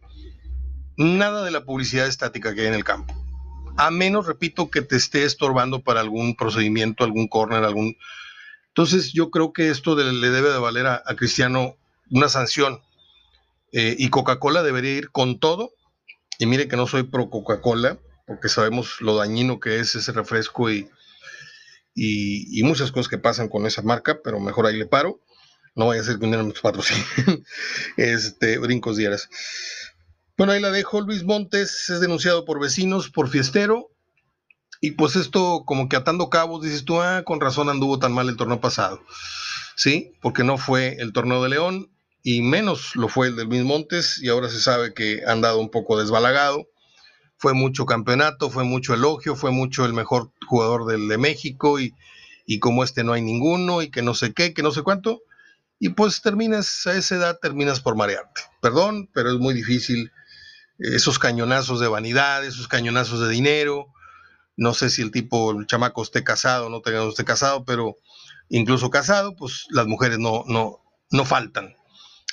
nada 0.98 1.44
de 1.44 1.52
la 1.52 1.64
publicidad 1.64 2.08
estática 2.08 2.54
que 2.54 2.62
hay 2.62 2.68
en 2.68 2.74
el 2.74 2.84
campo. 2.84 3.14
A 3.78 3.92
menos, 3.92 4.26
repito, 4.26 4.70
que 4.72 4.82
te 4.82 4.96
esté 4.96 5.24
estorbando 5.24 5.82
para 5.82 6.02
algún 6.02 6.36
procedimiento, 6.36 7.04
algún 7.04 7.28
corner, 7.28 7.64
algún... 7.64 7.96
Entonces 8.70 9.14
yo 9.14 9.30
creo 9.30 9.54
que 9.54 9.70
esto 9.70 9.96
le 9.96 10.30
debe 10.30 10.50
de 10.52 10.58
valer 10.58 10.88
a, 10.88 11.04
Cristiano 11.16 11.76
una 12.10 12.28
sanción. 12.28 12.82
Eh, 13.72 13.96
y 13.98 14.10
Coca-Cola 14.10 14.64
debería 14.64 14.94
ir 14.94 15.12
con 15.12 15.40
todo. 15.40 15.72
Y 16.40 16.48
mire 16.48 16.68
que 16.68 16.76
no 16.76 16.88
soy 16.88 17.04
pro 17.04 17.30
Coca-Cola, 17.30 18.00
porque 18.26 18.50
sabemos 18.50 19.00
lo 19.02 19.16
dañino 19.16 19.60
que 19.60 19.80
es 19.80 19.94
ese 19.96 20.12
refresco 20.12 20.72
y, 20.72 20.90
y, 22.00 22.62
muchas 22.64 22.92
cosas 22.92 23.10
que 23.10 23.18
pasan 23.18 23.50
con 23.50 23.66
esa 23.66 23.82
marca, 23.82 24.20
pero 24.24 24.40
mejor 24.40 24.68
ahí 24.68 24.78
le 24.78 24.86
paro. 24.86 25.20
No 25.76 25.88
vaya 25.88 26.02
a 26.02 26.04
ser 26.04 26.20
que 26.20 26.26
un 26.26 26.32
día 26.32 26.44
nos 26.44 26.62
este, 27.98 28.58
brincos 28.60 28.98
dieras. 28.98 29.30
Bueno, 30.38 30.54
ahí 30.54 30.62
la 30.62 30.70
dejo. 30.70 31.02
Luis 31.02 31.24
Montes 31.24 31.90
es 31.90 32.00
denunciado 32.00 32.46
por 32.46 32.60
vecinos 32.60 33.10
por 33.10 33.30
fiestero. 33.30 33.90
Y 34.80 34.92
pues 34.92 35.16
esto, 35.16 35.64
como 35.66 35.90
que 35.90 35.96
atando 35.96 36.30
cabos, 36.30 36.62
dices 36.64 36.86
tú, 36.86 37.02
ah, 37.02 37.24
con 37.24 37.42
razón 37.42 37.70
anduvo 37.70 37.98
tan 37.98 38.14
mal 38.14 38.30
el 38.30 38.38
torneo 38.38 38.62
pasado. 38.62 39.02
Sí, 39.76 40.14
porque 40.22 40.44
no 40.44 40.60
fue 40.60 40.98
el 41.00 41.14
torneo 41.14 41.42
de 41.42 41.50
León 41.50 41.92
y 42.22 42.44
menos 42.44 42.96
lo 42.96 43.08
fue 43.08 43.28
el 43.28 43.36
de 43.36 43.46
Luis 43.46 43.64
Montes 43.64 44.22
y 44.22 44.30
ahora 44.30 44.50
se 44.50 44.60
sabe 44.60 44.94
que 44.94 45.24
han 45.26 45.42
dado 45.42 45.60
un 45.60 45.72
poco 45.72 46.00
desbalagado. 46.00 46.68
Fue 47.38 47.54
mucho 47.54 47.86
campeonato, 47.86 48.50
fue 48.50 48.64
mucho 48.64 48.94
elogio, 48.94 49.36
fue 49.36 49.52
mucho 49.52 49.86
el 49.86 49.94
mejor 49.94 50.32
jugador 50.48 50.86
del 50.86 51.08
de 51.08 51.18
México 51.18 51.80
y, 51.80 51.94
y 52.46 52.60
como 52.60 52.84
este 52.84 53.04
no 53.04 53.14
hay 53.14 53.22
ninguno 53.22 53.82
y 53.82 53.90
que 53.90 54.02
no 54.02 54.14
sé 54.16 54.34
qué, 54.34 54.54
que 54.54 54.64
no 54.64 54.72
sé 54.72 54.82
cuánto. 54.82 55.22
Y 55.80 55.90
pues 55.90 56.22
terminas 56.22 56.88
a 56.88 56.94
esa 56.94 57.16
edad, 57.16 57.40
terminas 57.40 57.80
por 57.80 57.96
marearte. 57.96 58.42
Perdón, 58.62 59.10
pero 59.14 59.32
es 59.32 59.38
muy 59.38 59.54
difícil 59.54 60.12
esos 60.80 61.20
cañonazos 61.20 61.80
de 61.80 61.88
vanidad, 61.88 62.46
esos 62.46 62.68
cañonazos 62.68 63.20
de 63.20 63.30
dinero. 63.30 63.88
No 64.56 64.74
sé 64.74 64.90
si 64.90 65.02
el 65.02 65.12
tipo, 65.12 65.52
el 65.52 65.68
chamaco 65.68 66.02
esté 66.02 66.24
casado 66.24 66.70
no 66.70 66.82
tenga 66.82 67.08
esté 67.08 67.26
casado, 67.26 67.64
pero 67.64 67.96
incluso 68.50 68.90
casado, 68.90 69.36
pues 69.36 69.68
las 69.70 69.88
mujeres 69.88 70.18
no, 70.20 70.44
no, 70.48 70.82
no 71.12 71.26
faltan. 71.26 71.76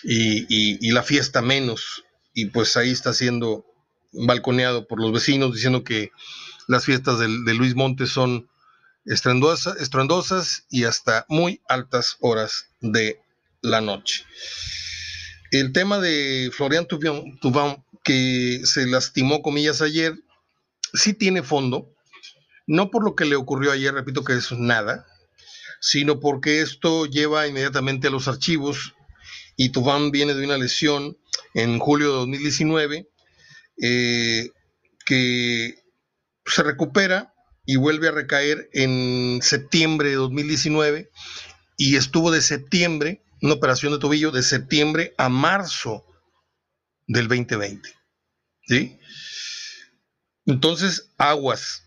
Y, 0.03 0.91
la 0.91 1.03
fiesta 1.03 1.43
menos. 1.43 2.05
Y 2.35 2.47
pues 2.47 2.77
ahí 2.77 2.91
está 2.91 3.13
siendo 3.13 3.65
balconeado 4.15 4.87
por 4.87 5.01
los 5.01 5.13
vecinos 5.13 5.55
diciendo 5.55 5.85
que 5.85 6.11
las 6.67 6.85
fiestas 6.85 7.19
de, 7.19 7.29
Luis 7.29 7.75
Montes 7.75 8.11
son 8.11 8.49
estruendosas, 9.05 9.81
estruendosas 9.81 10.65
y 10.71 10.85
hasta 10.85 11.27
muy 11.29 11.61
altas 11.69 12.17
horas 12.21 12.71
de 12.81 13.21
la 13.61 13.81
noche. 13.81 14.25
El 15.51 15.73
tema 15.73 15.99
de 16.01 16.51
Florian 16.53 16.87
Tubán, 16.87 17.85
que 18.03 18.61
se 18.65 18.87
lastimó, 18.87 19.43
comillas, 19.43 19.83
ayer, 19.83 20.15
sí 20.95 21.15
tiene 21.15 21.43
fondo, 21.43 21.95
no 22.67 22.91
por 22.91 23.05
lo 23.05 23.15
que 23.15 23.25
le 23.25 23.37
ocurrió 23.37 23.73
ayer, 23.73 23.93
repito 23.93 24.25
que 24.25 24.35
es 24.35 24.53
nada, 24.53 25.07
sino 25.81 26.19
porque 26.19 26.63
esto 26.63 27.07
lleva 27.07 27.47
inmediatamente 27.47 28.09
a 28.09 28.11
los 28.11 28.27
archivos 28.27 28.95
y 29.57 29.69
Tubán 29.69 30.11
viene 30.11 30.35
de 30.35 30.45
una 30.45 30.57
lesión 30.57 31.19
en 31.53 31.79
julio 31.79 32.09
de 32.09 32.17
2019 32.17 33.09
eh, 33.81 34.51
que 35.07 35.75
se 36.47 36.63
recupera 36.63 37.35
y 37.67 37.77
vuelve 37.77 38.09
a 38.09 38.13
recaer 38.13 38.69
en 38.73 39.41
septiembre 39.43 40.11
de 40.11 40.17
2019 40.17 41.11
y 41.77 41.97
estuvo 41.97 42.31
de 42.31 42.41
septiembre, 42.41 43.23
una 43.43 43.55
operación 43.55 43.93
de 43.93 43.99
tobillo, 43.99 44.31
de 44.31 44.43
septiembre 44.43 45.15
a 45.19 45.29
marzo 45.29 46.05
del 47.07 47.29
2020. 47.29 47.89
¿Sí? 48.67 48.99
Entonces, 50.47 51.11
aguas. 51.19 51.83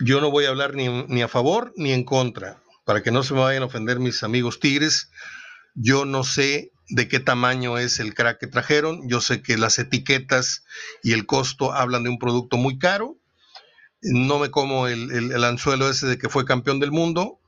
Yo 0.00 0.20
no 0.20 0.30
voy 0.30 0.44
a 0.44 0.50
hablar 0.50 0.74
ni, 0.74 0.88
ni, 0.88 1.22
a 1.22 1.28
favor 1.28 1.72
ni 1.76 1.92
en 1.92 2.04
contra, 2.04 2.62
para 2.84 3.02
que 3.02 3.10
no 3.10 3.22
se 3.22 3.34
me 3.34 3.40
vayan 3.40 3.62
a 3.62 3.66
ofender 3.66 3.98
mis 3.98 4.22
amigos 4.22 4.60
tigres. 4.60 5.10
Yo 5.74 6.04
no 6.04 6.22
sé 6.22 6.72
de 6.88 7.08
qué 7.08 7.20
tamaño 7.20 7.78
es 7.78 8.00
el 8.00 8.14
crack 8.14 8.38
que 8.38 8.46
trajeron. 8.46 9.08
Yo 9.08 9.20
sé 9.20 9.42
que 9.42 9.58
las 9.58 9.78
etiquetas 9.78 10.64
y 11.02 11.12
el 11.12 11.26
costo 11.26 11.72
hablan 11.72 12.04
de 12.04 12.10
un 12.10 12.18
producto 12.18 12.56
muy 12.56 12.78
caro. 12.78 13.18
No 14.00 14.38
me 14.38 14.50
como 14.50 14.86
el, 14.86 15.44
anzuelo 15.44 15.90
ese 15.90 16.06
de 16.06 16.18
que 16.18 16.28
fue 16.28 16.44
campeón 16.44 16.80
del 16.80 16.92
mundo. 16.92 17.40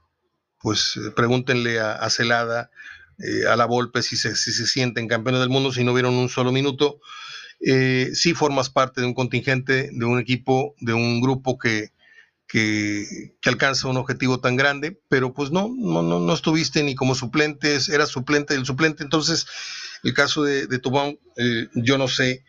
Pues 0.59 0.97
eh, 0.97 1.11
pregúntenle 1.17 1.81
a, 1.81 2.09
Celada 2.11 2.71
eh, 3.19 3.47
a 3.49 3.57
la 3.57 3.65
Volpe 3.65 4.03
si 4.03 4.17
se, 4.17 4.37
si 4.37 4.53
se 4.53 4.67
sienten 4.67 5.09
campeones 5.09 5.41
del 5.41 5.49
mundo, 5.49 5.73
si 5.73 5.85
no 5.85 5.95
vieron 5.95 6.15
un 6.15 6.29
solo 6.29 6.53
minuto. 6.53 7.01
Eh, 7.61 8.11
si 8.15 8.35
formas 8.35 8.71
parte 8.71 9.01
de 9.01 9.07
un 9.07 9.15
contingente, 9.15 9.91
de 9.93 10.05
un 10.05 10.19
equipo, 10.19 10.75
de 10.81 10.93
un 10.93 11.21
grupo 11.21 11.59
que, 11.59 11.93
que, 12.51 13.37
alcanza 13.45 13.89
un 13.89 13.97
objetivo 13.97 14.41
tan 14.41 14.57
grande, 14.57 15.01
pero 15.09 15.33
pues 15.33 15.51
no, 15.51 15.71
no, 15.77 16.03
no, 16.03 16.35
estuviste 16.35 16.83
ni 16.83 16.95
como 16.95 17.15
suplente, 17.15 17.79
eras 17.93 18.09
suplente 18.09 18.55
del 18.55 18.67
suplente. 18.67 19.03
Entonces, 19.03 19.47
el 20.03 20.15
caso 20.15 20.43
de, 20.43 20.67
de 20.67 20.81
eh, 21.37 21.69
yo 21.75 21.99
no 21.99 22.09
sé, 22.09 22.45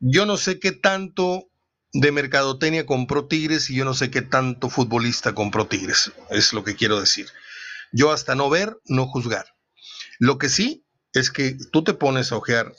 yo 0.00 0.26
no 0.26 0.36
sé 0.36 0.58
qué 0.60 0.72
tanto 0.72 1.48
de 1.92 2.12
mercadotecnia 2.12 2.86
compró 2.86 3.26
Tigres 3.26 3.70
y 3.70 3.74
yo 3.74 3.84
no 3.84 3.94
sé 3.94 4.10
qué 4.10 4.22
tanto 4.22 4.68
futbolista 4.68 5.34
compró 5.34 5.66
Tigres, 5.66 6.12
es 6.30 6.52
lo 6.52 6.64
que 6.64 6.76
quiero 6.76 7.00
decir. 7.00 7.26
Yo 7.92 8.12
hasta 8.12 8.34
no 8.34 8.50
ver, 8.50 8.78
no 8.86 9.06
juzgar. 9.06 9.46
Lo 10.18 10.38
que 10.38 10.48
sí 10.48 10.84
es 11.12 11.30
que 11.30 11.56
tú 11.72 11.84
te 11.84 11.94
pones 11.94 12.32
a 12.32 12.36
ojear 12.36 12.72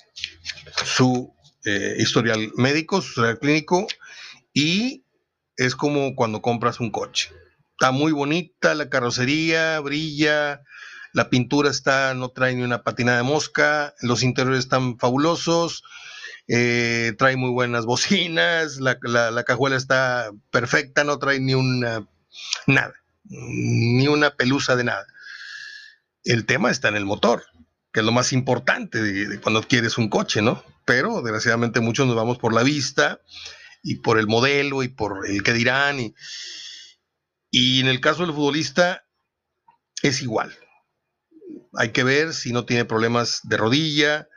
su 0.86 1.34
eh, 1.66 1.96
historial 1.98 2.52
médico, 2.56 3.02
su 3.02 3.10
historial 3.10 3.40
clínico, 3.40 3.88
y 4.54 5.04
es 5.60 5.76
como 5.76 6.16
cuando 6.16 6.42
compras 6.42 6.80
un 6.80 6.90
coche. 6.90 7.32
Está 7.72 7.92
muy 7.92 8.14
bonita 8.14 8.74
la 8.76 8.90
carrocería, 8.90 9.80
brilla, 9.82 10.62
la 11.12 11.30
pintura 11.30 11.70
está, 11.70 12.14
no 12.14 12.30
trae 12.30 12.56
ni 12.56 12.64
una 12.64 12.82
patina 12.84 13.18
de 13.18 13.24
mosca, 13.24 13.94
los 14.02 14.24
interiores 14.24 14.60
están 14.60 14.98
fabulosos, 14.98 15.84
eh, 16.48 17.14
trae 17.18 17.36
muy 17.36 17.50
buenas 17.50 17.86
bocinas, 17.86 18.78
la, 18.80 18.98
la, 19.02 19.44
cajuela 19.44 19.76
está 19.76 20.32
perfecta, 20.50 21.04
no 21.04 21.20
trae 21.20 21.42
ni 21.42 21.56
una, 21.56 22.08
nada, 22.66 22.94
ni 23.26 24.08
una 24.08 24.36
pelusa 24.36 24.78
de 24.78 24.86
nada. 24.86 25.08
El 26.24 26.46
tema 26.46 26.72
está 26.72 26.88
en 26.88 26.96
el 26.96 27.06
motor, 27.06 27.44
que 27.92 28.00
es 28.00 28.06
lo 28.06 28.14
más 28.14 28.32
importante 28.32 29.00
cuando 29.42 29.62
quieres 29.64 29.98
un 29.98 30.08
coche, 30.08 30.42
¿no? 30.42 30.64
Pero 30.86 31.22
desgraciadamente 31.22 31.82
muchos 31.82 32.08
nos 32.08 32.16
vamos 32.16 32.38
por 32.38 32.54
la 32.54 32.64
vista 32.64 33.20
y 33.84 33.96
por 33.96 34.20
el 34.20 34.28
modelo 34.28 34.84
y 34.84 34.88
por 34.90 35.28
el 35.28 35.44
que 35.44 35.54
dirán. 35.54 36.00
Y, 36.00 36.16
y 37.52 37.80
en 37.80 37.88
el 37.88 38.02
caso 38.02 38.26
del 38.26 38.36
futbolista 38.36 39.06
es 40.02 40.22
igual. 40.22 40.56
Hay 41.74 41.92
que 41.92 42.04
ver 42.04 42.34
si 42.34 42.52
no 42.52 42.66
tiene 42.66 42.86
problemas 42.86 43.42
de 43.44 43.58
rodilla, 43.58 44.28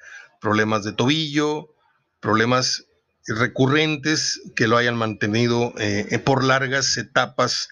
problemas 0.41 0.85
de 0.85 0.93
tobillo, 0.93 1.75
problemas 2.21 2.85
recurrentes 3.27 4.41
que 4.57 4.67
lo 4.67 4.77
hayan 4.77 4.97
mantenido 4.97 5.73
eh, 5.79 6.19
por 6.19 6.45
largas 6.45 6.97
etapas 6.97 7.69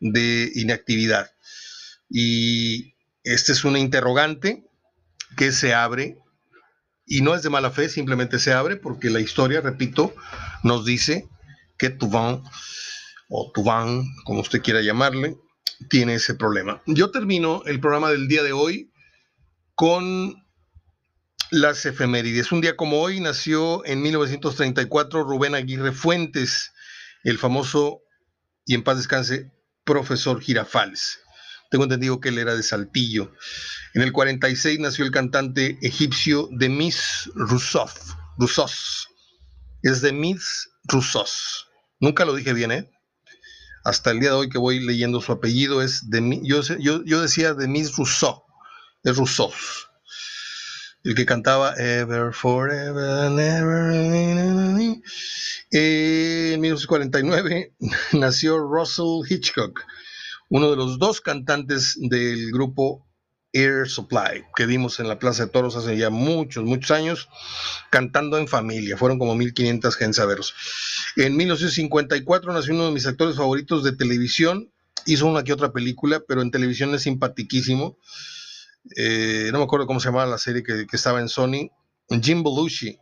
de 0.00 0.50
inactividad. 0.54 1.30
Y 2.10 2.94
este 3.24 3.52
es 3.52 3.64
una 3.64 3.78
interrogante 3.78 4.64
que 5.36 5.52
se 5.52 5.74
abre 5.74 6.18
y 7.06 7.20
no 7.20 7.34
es 7.34 7.42
de 7.42 7.50
mala 7.50 7.70
fe, 7.70 7.88
simplemente 7.88 8.38
se 8.38 8.52
abre 8.52 8.76
porque 8.76 9.10
la 9.10 9.20
historia, 9.20 9.60
repito, 9.60 10.14
nos 10.62 10.84
dice 10.84 11.28
que 11.78 11.90
Tuván 11.90 12.42
o 13.28 13.50
Tuván, 13.52 14.04
como 14.24 14.40
usted 14.40 14.62
quiera 14.62 14.82
llamarle, 14.82 15.36
tiene 15.88 16.14
ese 16.14 16.34
problema. 16.34 16.82
Yo 16.86 17.10
termino 17.10 17.62
el 17.66 17.80
programa 17.80 18.10
del 18.10 18.28
día 18.28 18.42
de 18.42 18.52
hoy 18.52 18.92
con 19.74 20.42
las 21.50 21.84
efemérides. 21.84 22.52
Un 22.52 22.60
día 22.60 22.76
como 22.76 23.00
hoy 23.00 23.20
nació 23.20 23.84
en 23.84 24.00
1934 24.02 25.24
Rubén 25.24 25.54
Aguirre 25.54 25.92
Fuentes, 25.92 26.72
el 27.24 27.38
famoso 27.38 28.02
y 28.64 28.74
en 28.74 28.84
paz 28.84 28.96
descanse 28.98 29.52
profesor 29.84 30.40
Girafales. 30.40 31.20
Tengo 31.72 31.84
entendido 31.84 32.20
que 32.20 32.28
él 32.28 32.38
era 32.38 32.54
de 32.54 32.62
Saltillo. 32.62 33.32
En 33.94 34.02
el 34.02 34.12
46 34.12 34.78
nació 34.78 35.04
el 35.04 35.10
cantante 35.10 35.78
egipcio 35.82 36.48
Demis 36.52 37.28
Roussos. 37.34 37.92
Roussos. 38.38 39.08
Es 39.82 40.00
Demis 40.00 40.70
Roussos. 40.84 41.66
Nunca 41.98 42.24
lo 42.24 42.34
dije 42.36 42.52
bien, 42.52 42.70
¿eh? 42.70 42.92
hasta 43.84 44.10
el 44.10 44.20
día 44.20 44.30
de 44.30 44.36
hoy 44.36 44.48
que 44.48 44.58
voy 44.58 44.80
leyendo 44.80 45.20
su 45.20 45.32
apellido 45.32 45.82
es 45.82 46.08
de 46.08 46.40
yo, 46.42 46.62
yo, 46.78 47.02
yo 47.04 47.20
decía 47.20 47.54
Demis 47.54 47.96
Rousseau, 47.96 48.44
es 49.02 49.16
Rousseau, 49.16 49.52
el 51.04 51.14
que 51.14 51.26
cantaba 51.26 51.74
Ever, 51.76 52.32
Forever, 52.32 53.30
Never. 53.30 53.92
En 55.74 56.60
1949 56.60 57.74
nació 58.12 58.58
Russell 58.58 59.22
Hitchcock, 59.28 59.80
uno 60.52 60.70
de 60.70 60.76
los 60.76 60.98
dos 60.98 61.22
cantantes 61.22 61.96
del 61.98 62.52
grupo 62.52 63.06
Air 63.54 63.88
Supply, 63.88 64.44
que 64.54 64.66
vimos 64.66 65.00
en 65.00 65.08
la 65.08 65.18
Plaza 65.18 65.46
de 65.46 65.50
Toros 65.50 65.76
hace 65.76 65.96
ya 65.96 66.10
muchos, 66.10 66.62
muchos 66.64 66.90
años, 66.90 67.30
cantando 67.90 68.36
en 68.36 68.46
familia. 68.46 68.98
Fueron 68.98 69.18
como 69.18 69.34
1500 69.34 69.96
gente 69.96 70.20
a 70.20 70.26
En 71.16 71.38
1954 71.38 72.52
nació 72.52 72.74
uno 72.74 72.84
de 72.84 72.92
mis 72.92 73.06
actores 73.06 73.36
favoritos 73.36 73.82
de 73.82 73.92
televisión. 73.92 74.70
Hizo 75.06 75.26
una 75.26 75.42
que 75.42 75.54
otra 75.54 75.72
película, 75.72 76.20
pero 76.28 76.42
en 76.42 76.50
televisión 76.50 76.94
es 76.94 77.00
simpaticísimo. 77.00 77.96
Eh, 78.94 79.48
no 79.52 79.58
me 79.58 79.64
acuerdo 79.64 79.86
cómo 79.86 80.00
se 80.00 80.08
llamaba 80.08 80.26
la 80.26 80.38
serie 80.38 80.62
que, 80.62 80.84
estaba 80.92 81.18
en 81.22 81.30
Sony. 81.30 81.70
Jim 82.20 82.42
Belushi, 82.42 82.98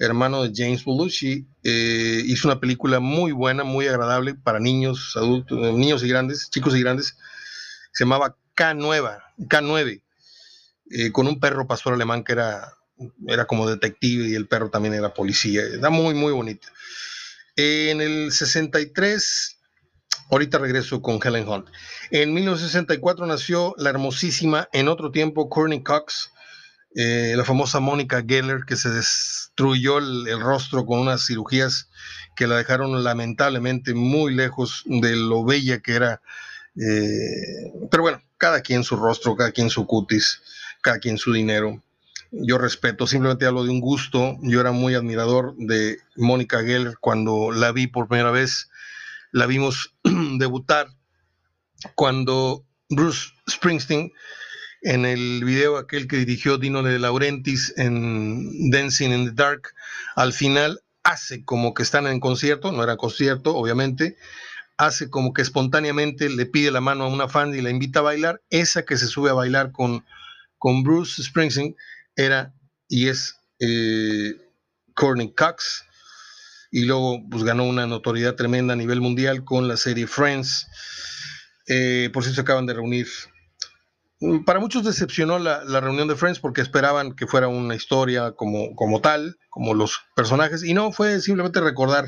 hermano 0.00 0.42
de 0.42 0.52
James 0.54 0.84
Belushi, 0.84 1.46
eh, 1.62 2.22
hizo 2.24 2.48
una 2.48 2.58
película 2.58 3.00
muy 3.00 3.32
buena, 3.32 3.64
muy 3.64 3.86
agradable 3.86 4.34
para 4.34 4.58
niños, 4.58 5.12
adultos, 5.14 5.58
niños 5.74 6.02
y 6.02 6.08
grandes, 6.08 6.48
chicos 6.50 6.74
y 6.74 6.80
grandes. 6.80 7.16
Se 7.92 8.04
llamaba 8.04 8.34
K9, 8.56 9.20
K9 9.40 10.02
eh, 10.90 11.12
con 11.12 11.26
un 11.26 11.38
perro 11.38 11.66
pastor 11.66 11.92
alemán 11.92 12.24
que 12.24 12.32
era, 12.32 12.72
era 13.28 13.46
como 13.46 13.68
detective 13.68 14.26
y 14.26 14.34
el 14.34 14.48
perro 14.48 14.70
también 14.70 14.94
era 14.94 15.12
policía. 15.12 15.62
Era 15.62 15.90
muy, 15.90 16.14
muy 16.14 16.32
bonito. 16.32 16.66
En 17.56 18.00
el 18.00 18.32
63, 18.32 19.58
ahorita 20.30 20.56
regreso 20.58 21.02
con 21.02 21.20
Helen 21.22 21.46
Hunt. 21.46 21.68
En 22.10 22.32
1964 22.32 23.26
nació 23.26 23.74
la 23.76 23.90
hermosísima, 23.90 24.70
en 24.72 24.88
otro 24.88 25.10
tiempo, 25.10 25.50
Courtney 25.50 25.82
Cox, 25.82 26.32
eh, 26.94 27.34
la 27.36 27.44
famosa 27.44 27.80
Mónica 27.80 28.24
Geller, 28.26 28.64
que 28.66 28.76
se 28.76 28.90
destruyó 28.90 29.98
el, 29.98 30.40
rostro 30.40 30.86
con 30.86 30.98
unas 30.98 31.24
cirugías 31.24 31.88
que 32.34 32.46
la 32.46 32.56
dejaron 32.56 33.04
lamentablemente 33.04 33.94
muy 33.94 34.34
lejos 34.34 34.82
de 34.86 35.16
lo 35.16 35.44
bella 35.44 35.80
que 35.80 35.94
era. 35.94 36.22
Eh, 36.76 37.72
pero 37.90 38.02
bueno, 38.02 38.22
cada 38.38 38.60
quien 38.62 38.82
su 38.82 38.96
rostro, 38.96 39.36
cada 39.36 39.52
quien 39.52 39.70
su 39.70 39.86
cutis, 39.86 40.42
cada 40.80 40.98
quien 40.98 41.18
su 41.18 41.32
dinero. 41.32 41.82
Yo 42.32 42.58
respeto, 42.58 43.06
simplemente 43.06 43.46
hablo 43.46 43.64
de 43.64 43.70
un 43.70 43.80
gusto. 43.80 44.36
Yo 44.42 44.60
era 44.60 44.72
muy 44.72 44.94
admirador 44.94 45.54
de 45.56 45.98
Mónica 46.16 46.62
Geller 46.62 46.94
cuando 47.00 47.50
la 47.50 47.72
vi 47.72 47.86
por 47.86 48.08
primera 48.08 48.30
vez. 48.30 48.70
La 49.32 49.46
vimos 49.46 49.94
debutar 50.38 50.88
cuando 51.94 52.64
Bruce 52.88 53.30
Springsteen, 53.48 54.12
en 54.82 55.04
el 55.04 55.44
video 55.44 55.76
aquel 55.76 56.08
que 56.08 56.16
dirigió 56.16 56.58
Dino 56.58 56.82
de 56.82 56.98
Laurentiis 56.98 57.74
en 57.76 58.70
Dancing 58.70 59.10
in 59.10 59.24
the 59.26 59.32
Dark, 59.32 59.74
al 60.16 60.32
final 60.32 60.80
hace 61.02 61.44
como 61.44 61.74
que 61.74 61.82
están 61.82 62.06
en 62.06 62.20
concierto, 62.20 62.72
no 62.72 62.82
era 62.82 62.96
concierto, 62.96 63.56
obviamente, 63.56 64.16
hace 64.76 65.10
como 65.10 65.32
que 65.32 65.42
espontáneamente 65.42 66.30
le 66.30 66.46
pide 66.46 66.70
la 66.70 66.80
mano 66.80 67.04
a 67.04 67.08
una 67.08 67.28
fan 67.28 67.54
y 67.54 67.60
la 67.60 67.70
invita 67.70 68.00
a 68.00 68.02
bailar. 68.02 68.42
Esa 68.48 68.84
que 68.84 68.96
se 68.96 69.06
sube 69.06 69.30
a 69.30 69.34
bailar 69.34 69.72
con, 69.72 70.04
con 70.58 70.82
Bruce 70.82 71.22
Springsteen 71.22 71.76
era 72.16 72.54
y 72.88 73.08
es 73.08 73.36
eh, 73.58 74.36
Courtney 74.94 75.34
Cox. 75.34 75.84
Y 76.70 76.84
luego 76.84 77.20
pues, 77.28 77.44
ganó 77.44 77.64
una 77.64 77.86
notoriedad 77.86 78.36
tremenda 78.36 78.72
a 78.74 78.76
nivel 78.76 79.00
mundial 79.00 79.44
con 79.44 79.68
la 79.68 79.76
serie 79.76 80.06
Friends. 80.06 80.66
Eh, 81.66 82.10
por 82.12 82.24
se 82.24 82.40
acaban 82.40 82.66
de 82.66 82.74
reunir. 82.74 83.08
Para 84.44 84.60
muchos 84.60 84.84
decepcionó 84.84 85.38
la, 85.38 85.80
reunión 85.80 86.06
de 86.06 86.14
Friends 86.14 86.40
porque 86.40 86.60
esperaban 86.60 87.14
que 87.16 87.26
fuera 87.26 87.48
una 87.48 87.74
historia 87.74 88.32
como, 88.32 89.00
tal, 89.00 89.38
como 89.48 89.72
los 89.72 89.98
personajes, 90.14 90.62
y 90.62 90.74
no, 90.74 90.92
fue 90.92 91.20
simplemente 91.20 91.60
recordar 91.60 92.04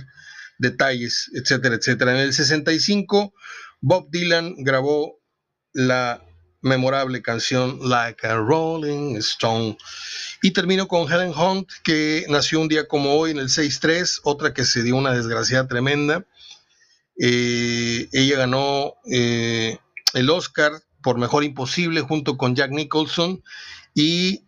detalles, 0.59 1.31
etcétera, 1.35 1.77
etcétera. 1.77 2.13
En 2.13 2.19
el 2.19 2.35
65, 2.35 3.33
Bob 3.81 4.11
Dylan 4.11 4.57
grabó 4.59 5.21
la 5.73 6.23
memorable 6.61 7.23
canción 7.23 7.79
Like 7.89 8.27
a 8.27 8.37
Rolling 8.37 9.17
Stone. 9.17 9.79
Y 10.43 10.51
termino 10.51 10.89
con 10.89 11.11
Helen 11.11 11.33
Hunt, 11.35 11.71
que 11.83 12.27
nació 12.29 12.61
un 12.61 12.69
día 12.69 12.87
como 12.89 13.15
hoy 13.15 13.31
en 13.31 13.39
el 13.39 13.49
6-3, 13.49 14.21
otra 14.25 14.53
que 14.53 14.65
se 14.65 14.83
dio 14.83 14.97
una 14.97 15.15
desgracia 15.15 15.67
tremenda. 15.67 16.27
Eh, 17.19 18.09
ella 18.13 18.37
ganó 18.37 18.97
eh, 19.11 19.79
el 20.13 20.29
Oscar 20.29 20.73
por 21.03 21.19
Mejor 21.19 21.45
Imposible 21.45 22.01
junto 22.01 22.37
con 22.37 22.55
Jack 22.55 22.71
Nicholson 22.71 23.43
y 23.95 24.45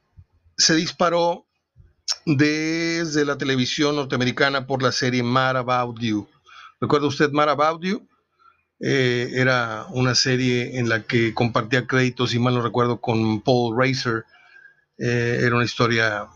se 0.57 0.75
disparó 0.75 1.47
desde 2.27 3.25
la 3.25 3.37
televisión 3.37 3.97
norteamericana 3.97 4.67
por 4.67 4.83
la 4.83 4.93
serie 4.93 5.23
Mad 5.23 5.57
About 5.57 5.99
You. 6.01 6.29
¿Recuerda 6.81 7.07
usted 7.07 7.31
Mad 7.31 7.51
About 7.51 7.83
You? 7.83 8.07
Eh, 8.81 9.31
era 9.35 9.87
una 9.91 10.15
serie 10.15 10.79
en 10.79 10.89
la 10.89 11.05
que 11.05 11.33
compartía 11.33 11.87
créditos, 11.87 12.31
si 12.31 12.39
mal 12.39 12.55
no 12.55 12.63
recuerdo, 12.63 13.01
con 13.01 13.41
Paul 13.41 13.77
Racer. 13.77 14.25
Eh, 14.99 15.41
era 15.43 15.57
una 15.57 15.65
historia 15.65 16.27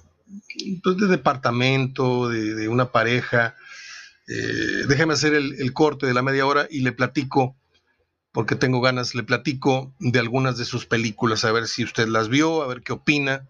pues, 0.82 0.96
de 0.96 1.06
departamento, 1.06 2.28
de, 2.28 2.68
una 2.68 2.90
pareja. 2.90 3.54
Eh, 4.26 4.86
déjeme 4.88 5.14
hacer 5.14 5.34
el, 5.34 5.60
el 5.60 5.72
corte 5.72 6.06
de 6.06 6.14
la 6.14 6.22
media 6.22 6.46
hora 6.46 6.66
y 6.70 6.80
le 6.80 6.92
platico, 6.92 7.56
porque 8.38 8.54
tengo 8.54 8.80
ganas, 8.80 9.16
le 9.16 9.24
platico 9.24 9.92
de 9.98 10.20
algunas 10.20 10.56
de 10.56 10.64
sus 10.64 10.86
películas, 10.86 11.44
a 11.44 11.50
ver 11.50 11.66
si 11.66 11.82
usted 11.82 12.06
las 12.06 12.28
vio, 12.28 12.62
a 12.62 12.68
ver 12.68 12.82
qué 12.82 12.92
opina 12.92 13.48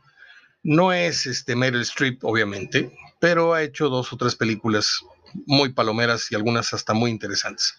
no 0.62 0.94
es 0.94 1.26
este 1.26 1.54
Meryl 1.56 1.82
Streep, 1.82 2.24
obviamente, 2.24 2.96
pero 3.20 3.52
ha 3.52 3.62
hecho 3.62 3.90
dos 3.90 4.10
o 4.14 4.16
tres 4.16 4.34
películas 4.34 5.00
muy 5.44 5.74
palomeras 5.74 6.32
y 6.32 6.36
algunas 6.36 6.72
hasta 6.72 6.94
muy 6.94 7.10
interesantes. 7.10 7.76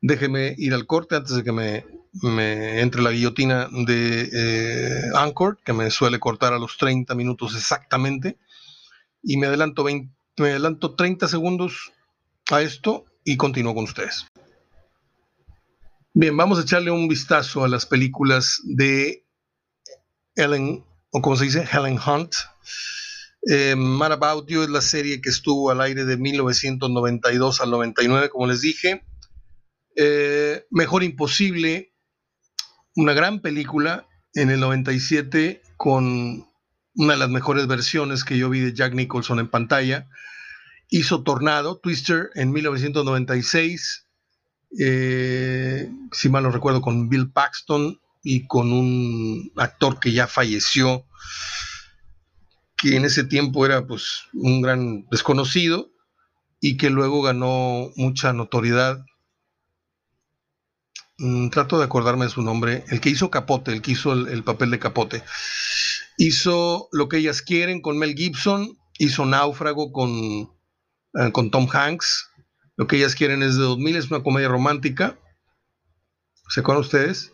Déjeme 0.00 0.54
ir 0.56 0.72
al 0.72 0.86
corte 0.86 1.16
antes 1.16 1.36
de 1.36 1.44
que 1.44 1.52
me, 1.52 1.84
entre 2.80 3.02
la 3.02 3.10
guillotina 3.10 3.68
de 3.70 4.30
eh, 4.32 5.10
Anchor, 5.14 5.58
que 5.62 5.74
me 5.74 5.90
suele 5.90 6.18
cortar 6.18 6.54
a 6.54 6.58
los 6.58 6.78
30 6.78 7.14
minutos 7.14 7.54
exactamente. 7.54 8.38
Y 9.22 9.36
me 9.36 9.48
adelanto, 9.48 9.84
me 9.84 10.48
adelanto 10.48 10.94
30 10.94 11.28
segundos 11.28 11.92
a 12.50 12.62
esto 12.62 13.04
y 13.22 13.36
continúo 13.36 13.74
con 13.74 13.84
ustedes. 13.84 14.31
Bien, 16.14 16.36
vamos 16.36 16.58
a 16.58 16.62
echarle 16.62 16.90
un 16.90 17.08
vistazo 17.08 17.64
a 17.64 17.68
las 17.68 17.86
películas 17.86 18.60
de 18.64 19.26
Ellen, 20.34 20.84
o 21.10 21.22
como 21.22 21.36
se 21.36 21.44
dice, 21.44 21.66
Helen 21.72 21.98
Hunt. 21.98 22.34
Eh, 23.50 23.74
Mad 23.76 24.12
About 24.12 24.46
You 24.46 24.62
es 24.62 24.68
la 24.68 24.82
serie 24.82 25.22
que 25.22 25.30
estuvo 25.30 25.70
al 25.70 25.80
aire 25.80 26.04
de 26.04 26.18
1992 26.18 27.62
al 27.62 27.70
99, 27.70 28.28
como 28.28 28.46
les 28.46 28.60
dije. 28.60 29.06
Eh, 29.96 30.66
Mejor 30.70 31.02
Imposible, 31.02 31.94
una 32.94 33.14
gran 33.14 33.40
película 33.40 34.06
en 34.34 34.50
el 34.50 34.60
97 34.60 35.62
con 35.78 36.46
una 36.94 37.14
de 37.14 37.18
las 37.18 37.30
mejores 37.30 37.66
versiones 37.66 38.22
que 38.22 38.36
yo 38.36 38.50
vi 38.50 38.60
de 38.60 38.74
Jack 38.74 38.92
Nicholson 38.92 39.38
en 39.38 39.48
pantalla. 39.48 40.10
Hizo 40.90 41.22
Tornado, 41.22 41.78
Twister 41.78 42.28
en 42.34 42.52
1996 42.52 44.08
eh, 44.78 45.90
si 46.12 46.28
mal 46.28 46.42
no 46.42 46.50
recuerdo, 46.50 46.80
con 46.80 47.08
Bill 47.08 47.30
Paxton 47.30 48.00
y 48.22 48.46
con 48.46 48.72
un 48.72 49.52
actor 49.56 49.98
que 49.98 50.12
ya 50.12 50.26
falleció, 50.26 51.06
que 52.76 52.96
en 52.96 53.04
ese 53.04 53.24
tiempo 53.24 53.66
era 53.66 53.86
pues 53.86 54.24
un 54.32 54.62
gran 54.62 55.06
desconocido 55.10 55.90
y 56.60 56.76
que 56.76 56.90
luego 56.90 57.22
ganó 57.22 57.90
mucha 57.96 58.32
notoriedad. 58.32 59.04
Mm, 61.18 61.50
trato 61.50 61.78
de 61.78 61.84
acordarme 61.84 62.24
de 62.26 62.30
su 62.30 62.42
nombre, 62.42 62.84
el 62.88 63.00
que 63.00 63.10
hizo 63.10 63.30
Capote, 63.30 63.72
el 63.72 63.82
que 63.82 63.92
hizo 63.92 64.12
el 64.12 64.44
papel 64.44 64.70
de 64.70 64.78
Capote. 64.78 65.22
Hizo 66.18 66.88
Lo 66.92 67.08
que 67.08 67.18
ellas 67.18 67.42
quieren 67.42 67.80
con 67.80 67.98
Mel 67.98 68.14
Gibson, 68.14 68.78
hizo 68.98 69.26
Náufrago 69.26 69.92
con, 69.92 70.10
eh, 71.14 71.32
con 71.32 71.50
Tom 71.50 71.68
Hanks, 71.72 72.30
lo 72.82 72.88
que 72.88 72.96
ellas 72.96 73.14
quieren 73.14 73.44
es 73.44 73.54
de 73.54 73.62
2000, 73.62 73.94
es 73.94 74.10
una 74.10 74.24
comedia 74.24 74.48
romántica. 74.48 75.16
¿Se 76.48 76.58
acuerdan 76.58 76.80
ustedes? 76.80 77.32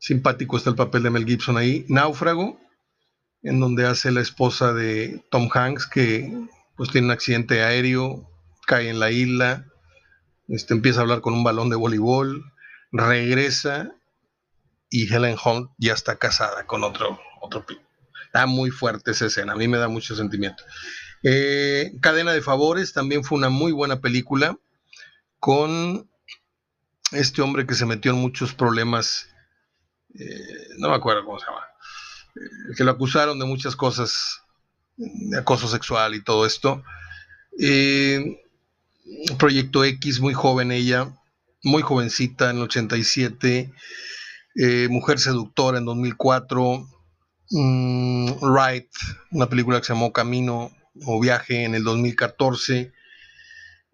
Simpático 0.00 0.56
está 0.56 0.70
el 0.70 0.76
papel 0.76 1.04
de 1.04 1.10
Mel 1.10 1.24
Gibson 1.24 1.56
ahí. 1.56 1.86
Náufrago, 1.88 2.58
en 3.44 3.60
donde 3.60 3.86
hace 3.86 4.10
la 4.10 4.22
esposa 4.22 4.72
de 4.72 5.24
Tom 5.30 5.48
Hanks, 5.54 5.86
que 5.86 6.36
pues 6.76 6.90
tiene 6.90 7.04
un 7.04 7.10
accidente 7.12 7.62
aéreo, 7.62 8.28
cae 8.66 8.88
en 8.88 8.98
la 8.98 9.12
isla, 9.12 9.66
este, 10.48 10.74
empieza 10.74 10.98
a 10.98 11.02
hablar 11.02 11.20
con 11.20 11.32
un 11.32 11.44
balón 11.44 11.70
de 11.70 11.76
voleibol, 11.76 12.52
regresa 12.90 13.92
y 14.90 15.14
Helen 15.14 15.36
Hunt 15.44 15.70
ya 15.78 15.92
está 15.92 16.16
casada 16.16 16.66
con 16.66 16.82
otro, 16.82 17.20
otro 17.40 17.64
Está 18.26 18.46
muy 18.46 18.72
fuerte 18.72 19.12
esa 19.12 19.26
escena, 19.26 19.52
a 19.52 19.56
mí 19.56 19.68
me 19.68 19.78
da 19.78 19.86
mucho 19.86 20.16
sentimiento. 20.16 20.64
Eh, 21.22 21.92
Cadena 22.00 22.32
de 22.32 22.42
Favores 22.42 22.92
también 22.92 23.22
fue 23.22 23.38
una 23.38 23.48
muy 23.48 23.70
buena 23.70 24.00
película 24.00 24.58
con 25.40 26.08
este 27.12 27.42
hombre 27.42 27.66
que 27.66 27.74
se 27.74 27.86
metió 27.86 28.12
en 28.12 28.18
muchos 28.18 28.52
problemas, 28.52 29.28
eh, 30.14 30.68
no 30.78 30.90
me 30.90 30.96
acuerdo 30.96 31.24
cómo 31.24 31.38
se 31.38 31.46
llama, 31.46 31.64
eh, 32.36 32.74
que 32.76 32.84
lo 32.84 32.90
acusaron 32.90 33.38
de 33.38 33.46
muchas 33.46 33.76
cosas, 33.76 34.42
de 34.96 35.38
acoso 35.38 35.68
sexual 35.68 36.14
y 36.14 36.22
todo 36.22 36.46
esto. 36.46 36.82
Eh, 37.58 38.42
Proyecto 39.38 39.84
X, 39.84 40.20
muy 40.20 40.34
joven 40.34 40.70
ella, 40.70 41.08
muy 41.62 41.82
jovencita 41.82 42.50
en 42.50 42.56
el 42.58 42.62
87, 42.64 43.72
Mujer 44.90 45.18
Seductora 45.18 45.78
en 45.78 45.86
2004, 45.86 46.86
mm, 47.50 48.32
Right, 48.42 48.90
una 49.30 49.48
película 49.48 49.78
que 49.78 49.86
se 49.86 49.94
llamó 49.94 50.12
Camino 50.12 50.72
o 51.06 51.20
Viaje 51.20 51.64
en 51.64 51.74
el 51.74 51.84
2014. 51.84 52.92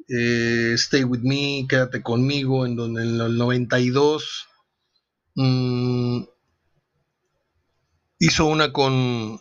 Eh, 0.08 0.72
Stay 0.74 1.04
With 1.04 1.20
Me, 1.20 1.66
Quédate 1.68 2.02
conmigo, 2.02 2.66
en 2.66 2.76
donde 2.76 3.02
en 3.02 3.20
el 3.20 3.36
92 3.36 4.46
mm, 5.34 6.22
hizo 8.18 8.46
una 8.46 8.72
con 8.72 9.40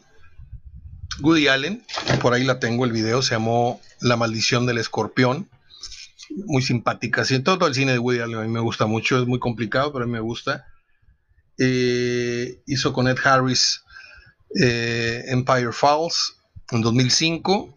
Woody 1.22 1.48
Allen, 1.48 1.86
por 2.22 2.34
ahí 2.34 2.44
la 2.44 2.60
tengo 2.60 2.86
el 2.86 2.92
video, 2.92 3.22
se 3.22 3.36
llamó 3.36 3.82
La 4.02 4.18
maldición 4.18 4.66
del 4.66 4.78
escorpión, 4.78 5.50
muy 6.46 6.62
simpática, 6.62 7.26
sí, 7.26 7.40
todo, 7.40 7.68
el 7.68 7.76
cine 7.76 7.92
de 7.92 8.00
Woody 8.00 8.20
Allen 8.20 8.38
a 8.38 8.42
mí 8.42 8.48
me 8.48 8.60
gusta 8.60 8.86
mucho, 8.86 9.20
es 9.20 9.28
muy 9.28 9.40
complicado, 9.40 9.92
pero 9.92 10.06
a 10.06 10.08
mí 10.08 10.14
me 10.14 10.20
gusta. 10.20 10.66
Eh, 11.58 12.64
hizo 12.66 12.94
con 12.94 13.08
Ed 13.08 13.18
Harris 13.24 13.84
eh, 14.60 15.24
Empire 15.28 15.72
Falls 15.72 16.36
en 16.72 16.82
2005 16.82 17.76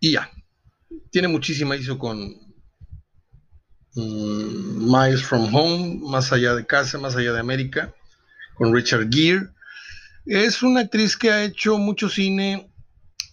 y 0.00 0.12
ya, 0.12 0.30
tiene 1.10 1.28
muchísima, 1.28 1.76
hizo 1.76 1.98
con 1.98 2.34
mm, 3.94 4.92
Miles 4.92 5.22
from 5.22 5.54
Home, 5.54 6.00
Más 6.10 6.32
allá 6.32 6.54
de 6.54 6.66
casa, 6.66 6.98
Más 6.98 7.16
allá 7.16 7.32
de 7.32 7.40
América, 7.40 7.94
con 8.54 8.74
Richard 8.74 9.08
Gere. 9.10 9.48
Es 10.26 10.62
una 10.62 10.80
actriz 10.80 11.16
que 11.16 11.30
ha 11.30 11.44
hecho 11.44 11.78
mucho 11.78 12.08
cine. 12.08 12.70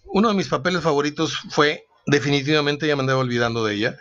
Uno 0.05 0.29
de 0.29 0.35
mis 0.35 0.47
papeles 0.47 0.81
favoritos 0.81 1.37
fue, 1.49 1.85
definitivamente 2.05 2.87
ya 2.87 2.95
me 2.95 3.01
andaba 3.01 3.19
olvidando 3.19 3.63
de 3.63 3.75
ella, 3.75 3.97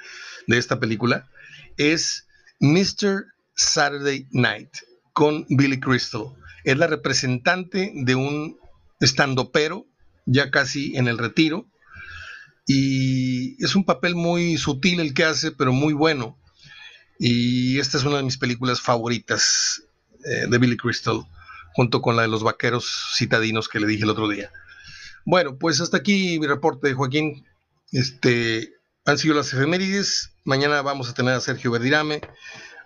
de 0.46 0.58
esta 0.58 0.80
película, 0.80 1.28
es 1.76 2.26
Mr. 2.58 3.26
Saturday 3.54 4.26
Night 4.32 4.70
con 5.12 5.46
Billy 5.48 5.78
Crystal. 5.78 6.34
Es 6.64 6.76
la 6.76 6.88
representante 6.88 7.92
de 7.94 8.14
un 8.14 8.58
estandopero, 9.00 9.86
ya 10.26 10.50
casi 10.50 10.96
en 10.96 11.08
el 11.08 11.18
retiro, 11.18 11.69
y 12.66 13.62
es 13.64 13.74
un 13.74 13.84
papel 13.84 14.14
muy 14.14 14.56
sutil 14.56 15.00
el 15.00 15.14
que 15.14 15.24
hace, 15.24 15.52
pero 15.52 15.72
muy 15.72 15.92
bueno. 15.92 16.38
Y 17.18 17.78
esta 17.78 17.98
es 17.98 18.04
una 18.04 18.18
de 18.18 18.22
mis 18.22 18.38
películas 18.38 18.80
favoritas 18.80 19.82
eh, 20.24 20.46
de 20.48 20.58
Billy 20.58 20.76
Crystal, 20.76 21.26
junto 21.74 22.00
con 22.00 22.16
la 22.16 22.22
de 22.22 22.28
los 22.28 22.42
vaqueros 22.42 23.14
citadinos 23.16 23.68
que 23.68 23.80
le 23.80 23.86
dije 23.86 24.04
el 24.04 24.10
otro 24.10 24.28
día. 24.28 24.50
Bueno, 25.24 25.58
pues 25.58 25.80
hasta 25.80 25.98
aquí 25.98 26.38
mi 26.38 26.46
reporte, 26.46 26.94
Joaquín. 26.94 27.44
Este, 27.92 28.72
han 29.04 29.18
sido 29.18 29.34
las 29.34 29.52
efemérides. 29.52 30.32
Mañana 30.44 30.82
vamos 30.82 31.10
a 31.10 31.14
tener 31.14 31.34
a 31.34 31.40
Sergio 31.40 31.70
Verdirame. 31.70 32.20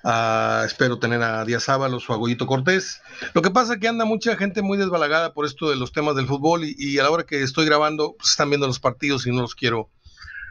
Ah, 0.06 0.64
espero 0.66 0.98
tener 0.98 1.22
a 1.22 1.46
Díaz 1.46 1.70
Ábalos 1.70 2.10
o 2.10 2.12
a 2.12 2.16
Goyito 2.16 2.46
Cortés. 2.46 3.00
Lo 3.32 3.40
que 3.40 3.50
pasa 3.50 3.74
es 3.74 3.80
que 3.80 3.88
anda 3.88 4.04
mucha 4.04 4.36
gente 4.36 4.60
muy 4.60 4.76
desbalagada 4.76 5.32
por 5.32 5.46
esto 5.46 5.70
de 5.70 5.76
los 5.76 5.92
temas 5.92 6.14
del 6.14 6.26
fútbol 6.26 6.62
y, 6.62 6.98
a 6.98 7.04
la 7.04 7.10
hora 7.10 7.24
que 7.24 7.42
estoy 7.42 7.64
grabando 7.64 8.14
pues, 8.18 8.28
están 8.28 8.50
viendo 8.50 8.66
los 8.66 8.80
partidos 8.80 9.26
y 9.26 9.30
no 9.30 9.40
los 9.40 9.54
quiero, 9.54 9.90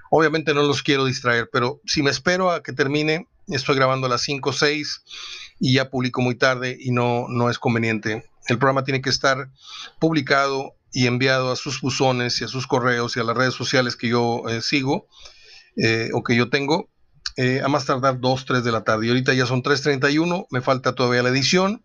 obviamente 0.09 0.55
no 0.55 0.63
los 0.63 0.81
quiero 0.81 1.05
distraer, 1.05 1.49
pero 1.53 1.79
si 1.85 2.01
me 2.01 2.09
espero 2.09 2.49
a 2.49 2.63
que 2.63 2.73
termine, 2.73 3.27
estoy 3.47 3.75
grabando 3.75 4.07
a 4.07 4.09
las 4.09 4.23
5 4.23 4.49
o 4.49 4.53
6 4.53 5.03
y 5.59 5.73
ya 5.75 5.91
publico 5.91 6.21
muy 6.21 6.33
tarde 6.33 6.75
y 6.79 6.89
no, 6.89 7.27
no 7.29 7.51
es 7.51 7.59
conveniente. 7.59 8.25
El 8.47 8.57
programa 8.57 8.83
tiene 8.83 9.03
que 9.03 9.11
estar 9.11 9.51
publicado 9.99 10.73
y 10.91 11.05
enviado 11.05 11.51
a 11.51 11.55
sus 11.55 11.79
buzones 11.79 12.41
y 12.41 12.43
a 12.43 12.47
sus 12.47 12.65
correos 12.65 13.15
y 13.17 13.19
a 13.19 13.23
las 13.23 13.37
redes 13.37 13.53
sociales 13.53 13.95
que 13.95 14.07
yo 14.07 14.49
eh, 14.49 14.63
sigo 14.63 15.07
eh, 15.77 16.09
o 16.13 16.23
que 16.23 16.35
yo 16.35 16.49
tengo 16.49 16.89
eh, 17.37 17.61
a 17.63 17.67
más 17.67 17.85
tardar 17.85 18.19
2, 18.19 18.45
3 18.45 18.63
de 18.63 18.71
la 18.71 18.83
tarde. 18.83 19.05
Y 19.07 19.09
ahorita 19.09 19.33
ya 19.33 19.45
son 19.45 19.63
3.31, 19.63 20.47
me 20.49 20.61
falta 20.61 20.95
todavía 20.95 21.23
la 21.23 21.29
edición 21.29 21.83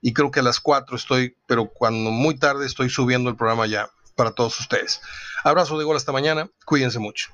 y 0.00 0.12
creo 0.12 0.30
que 0.30 0.40
a 0.40 0.42
las 0.42 0.60
4 0.60 0.96
estoy, 0.96 1.36
pero 1.46 1.68
cuando 1.68 2.10
muy 2.10 2.36
tarde 2.36 2.66
estoy 2.66 2.88
subiendo 2.90 3.30
el 3.30 3.36
programa 3.36 3.66
ya 3.66 3.90
para 4.16 4.32
todos 4.32 4.58
ustedes. 4.60 5.00
Abrazo 5.44 5.78
de 5.78 5.84
gol 5.84 5.96
hasta 5.96 6.12
mañana, 6.12 6.50
cuídense 6.64 6.98
mucho. 6.98 7.30